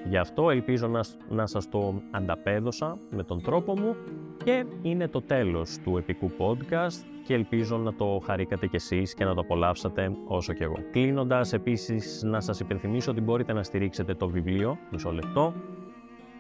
γι' 0.10 0.18
αυτό. 0.18 0.50
Ελπίζω 0.50 0.88
να, 0.88 1.04
να 1.30 1.46
σας 1.46 1.70
το 1.70 2.02
ανταπέδωσα 2.12 2.98
με 3.10 3.24
τον 3.24 3.42
τρόπο 3.42 3.80
μου 3.80 3.96
και 4.44 4.66
είναι 4.82 5.08
το 5.08 5.22
τέλος 5.22 5.78
του 5.84 5.98
επικού 5.98 6.32
podcast 6.38 7.06
και 7.24 7.34
ελπίζω 7.34 7.78
να 7.78 7.94
το 7.94 8.22
χαρήκατε 8.26 8.68
κι 8.68 8.76
εσείς 8.76 9.14
και 9.14 9.26
να 9.26 9.34
το 9.34 9.42
απολαύσατε 9.42 10.12
όσο 10.28 10.54
κι 10.54 10.64
εγώ. 10.64 10.78
Κλείνοντας 10.92 11.54
επίσης 11.54 12.24
να 12.24 12.40
σας 12.40 12.60
υπενθυμίσω 12.60 13.12
ότι 13.12 13.22
μπορείτε 13.22 13.54
να 13.54 13.64
στηρίξετε 13.64 14.14
το 14.14 14.30
βιβλίο, 14.30 14.78
μισό 14.92 15.12
λεπτό, 15.12 15.54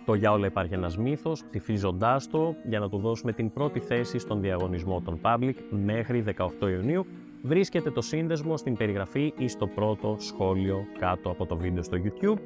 το 0.05 0.13
«Για 0.13 0.31
όλα 0.31 0.45
υπάρχει 0.45 0.73
ένας 0.73 0.97
μύθος», 0.97 1.43
ψηφίζοντάς 1.43 2.29
το 2.29 2.55
για 2.69 2.79
να 2.79 2.89
του 2.89 2.97
δώσουμε 2.97 3.33
την 3.33 3.51
πρώτη 3.53 3.79
θέση 3.79 4.19
στον 4.19 4.41
διαγωνισμό 4.41 5.01
των 5.01 5.19
Public 5.21 5.53
μέχρι 5.69 6.23
18 6.37 6.69
Ιουνίου 6.69 7.05
βρίσκεται 7.41 7.91
το 7.91 8.01
σύνδεσμο 8.01 8.57
στην 8.57 8.77
περιγραφή 8.77 9.33
ή 9.37 9.47
στο 9.47 9.67
πρώτο 9.67 10.15
σχόλιο 10.19 10.85
κάτω 10.99 11.29
από 11.29 11.45
το 11.45 11.57
βίντεο 11.57 11.83
στο 11.83 11.97
YouTube 12.03 12.39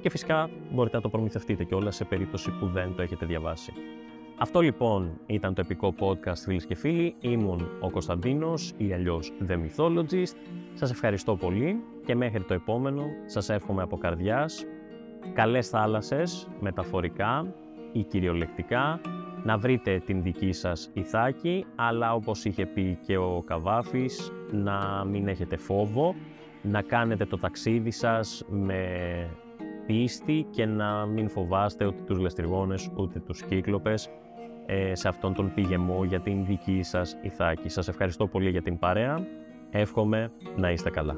και 0.00 0.10
φυσικά 0.10 0.50
μπορείτε 0.72 0.96
να 0.96 1.02
το 1.02 1.08
προμηθευτείτε 1.08 1.64
και 1.64 1.74
όλα 1.74 1.90
σε 1.90 2.04
περίπτωση 2.04 2.50
που 2.50 2.66
δεν 2.66 2.94
το 2.94 3.02
έχετε 3.02 3.26
διαβάσει. 3.26 3.72
Αυτό 4.38 4.60
λοιπόν 4.60 5.20
ήταν 5.26 5.54
το 5.54 5.60
επικό 5.60 5.94
podcast 5.98 6.36
φίλοι 6.44 6.66
και 6.66 6.74
φίλοι. 6.74 7.14
Ήμουν 7.20 7.68
ο 7.80 7.90
Κωνσταντίνος 7.90 8.72
ή 8.76 8.92
αλλιώς 8.92 9.32
The 9.48 9.52
Mythologist. 9.52 10.34
Σας 10.74 10.90
ευχαριστώ 10.90 11.36
πολύ 11.36 11.82
και 12.04 12.14
μέχρι 12.14 12.42
το 12.42 12.54
επόμενο 12.54 13.04
σας 13.26 13.48
εύχομαι 13.48 13.82
από 13.82 13.96
καρδιάς 13.96 14.64
καλές 15.32 15.68
θάλασσες 15.68 16.48
μεταφορικά 16.60 17.54
ή 17.92 18.02
κυριολεκτικά 18.02 19.00
να 19.44 19.58
βρείτε 19.58 20.02
την 20.06 20.22
δική 20.22 20.52
σας 20.52 20.90
ηθάκη, 20.92 21.66
αλλά 21.74 22.14
όπως 22.14 22.44
είχε 22.44 22.66
πει 22.66 22.98
και 23.06 23.16
ο 23.16 23.42
Καβάφης, 23.46 24.32
να 24.50 25.04
μην 25.04 25.28
έχετε 25.28 25.56
φόβο 25.56 26.14
να 26.62 26.82
κάνετε 26.82 27.24
το 27.24 27.38
ταξίδι 27.38 27.90
σας 27.90 28.44
με 28.48 28.84
πίστη 29.86 30.46
και 30.50 30.66
να 30.66 31.06
μην 31.06 31.28
φοβάστε 31.28 31.86
ούτε 31.86 32.02
τους 32.06 32.18
λεστριγόνες 32.18 32.90
ούτε 32.96 33.18
τους 33.18 33.42
κύκλοπες 33.42 34.08
ε, 34.66 34.94
σε 34.94 35.08
αυτόν 35.08 35.34
τον 35.34 35.54
πηγεμό 35.54 36.04
για 36.04 36.20
την 36.20 36.44
δική 36.44 36.82
σας 36.82 37.16
ηθάκη. 37.22 37.68
Σας 37.68 37.88
ευχαριστώ 37.88 38.26
πολύ 38.26 38.50
για 38.50 38.62
την 38.62 38.78
παρέα. 38.78 39.26
Εύχομαι 39.70 40.32
να 40.56 40.70
είστε 40.70 40.90
καλά. 40.90 41.16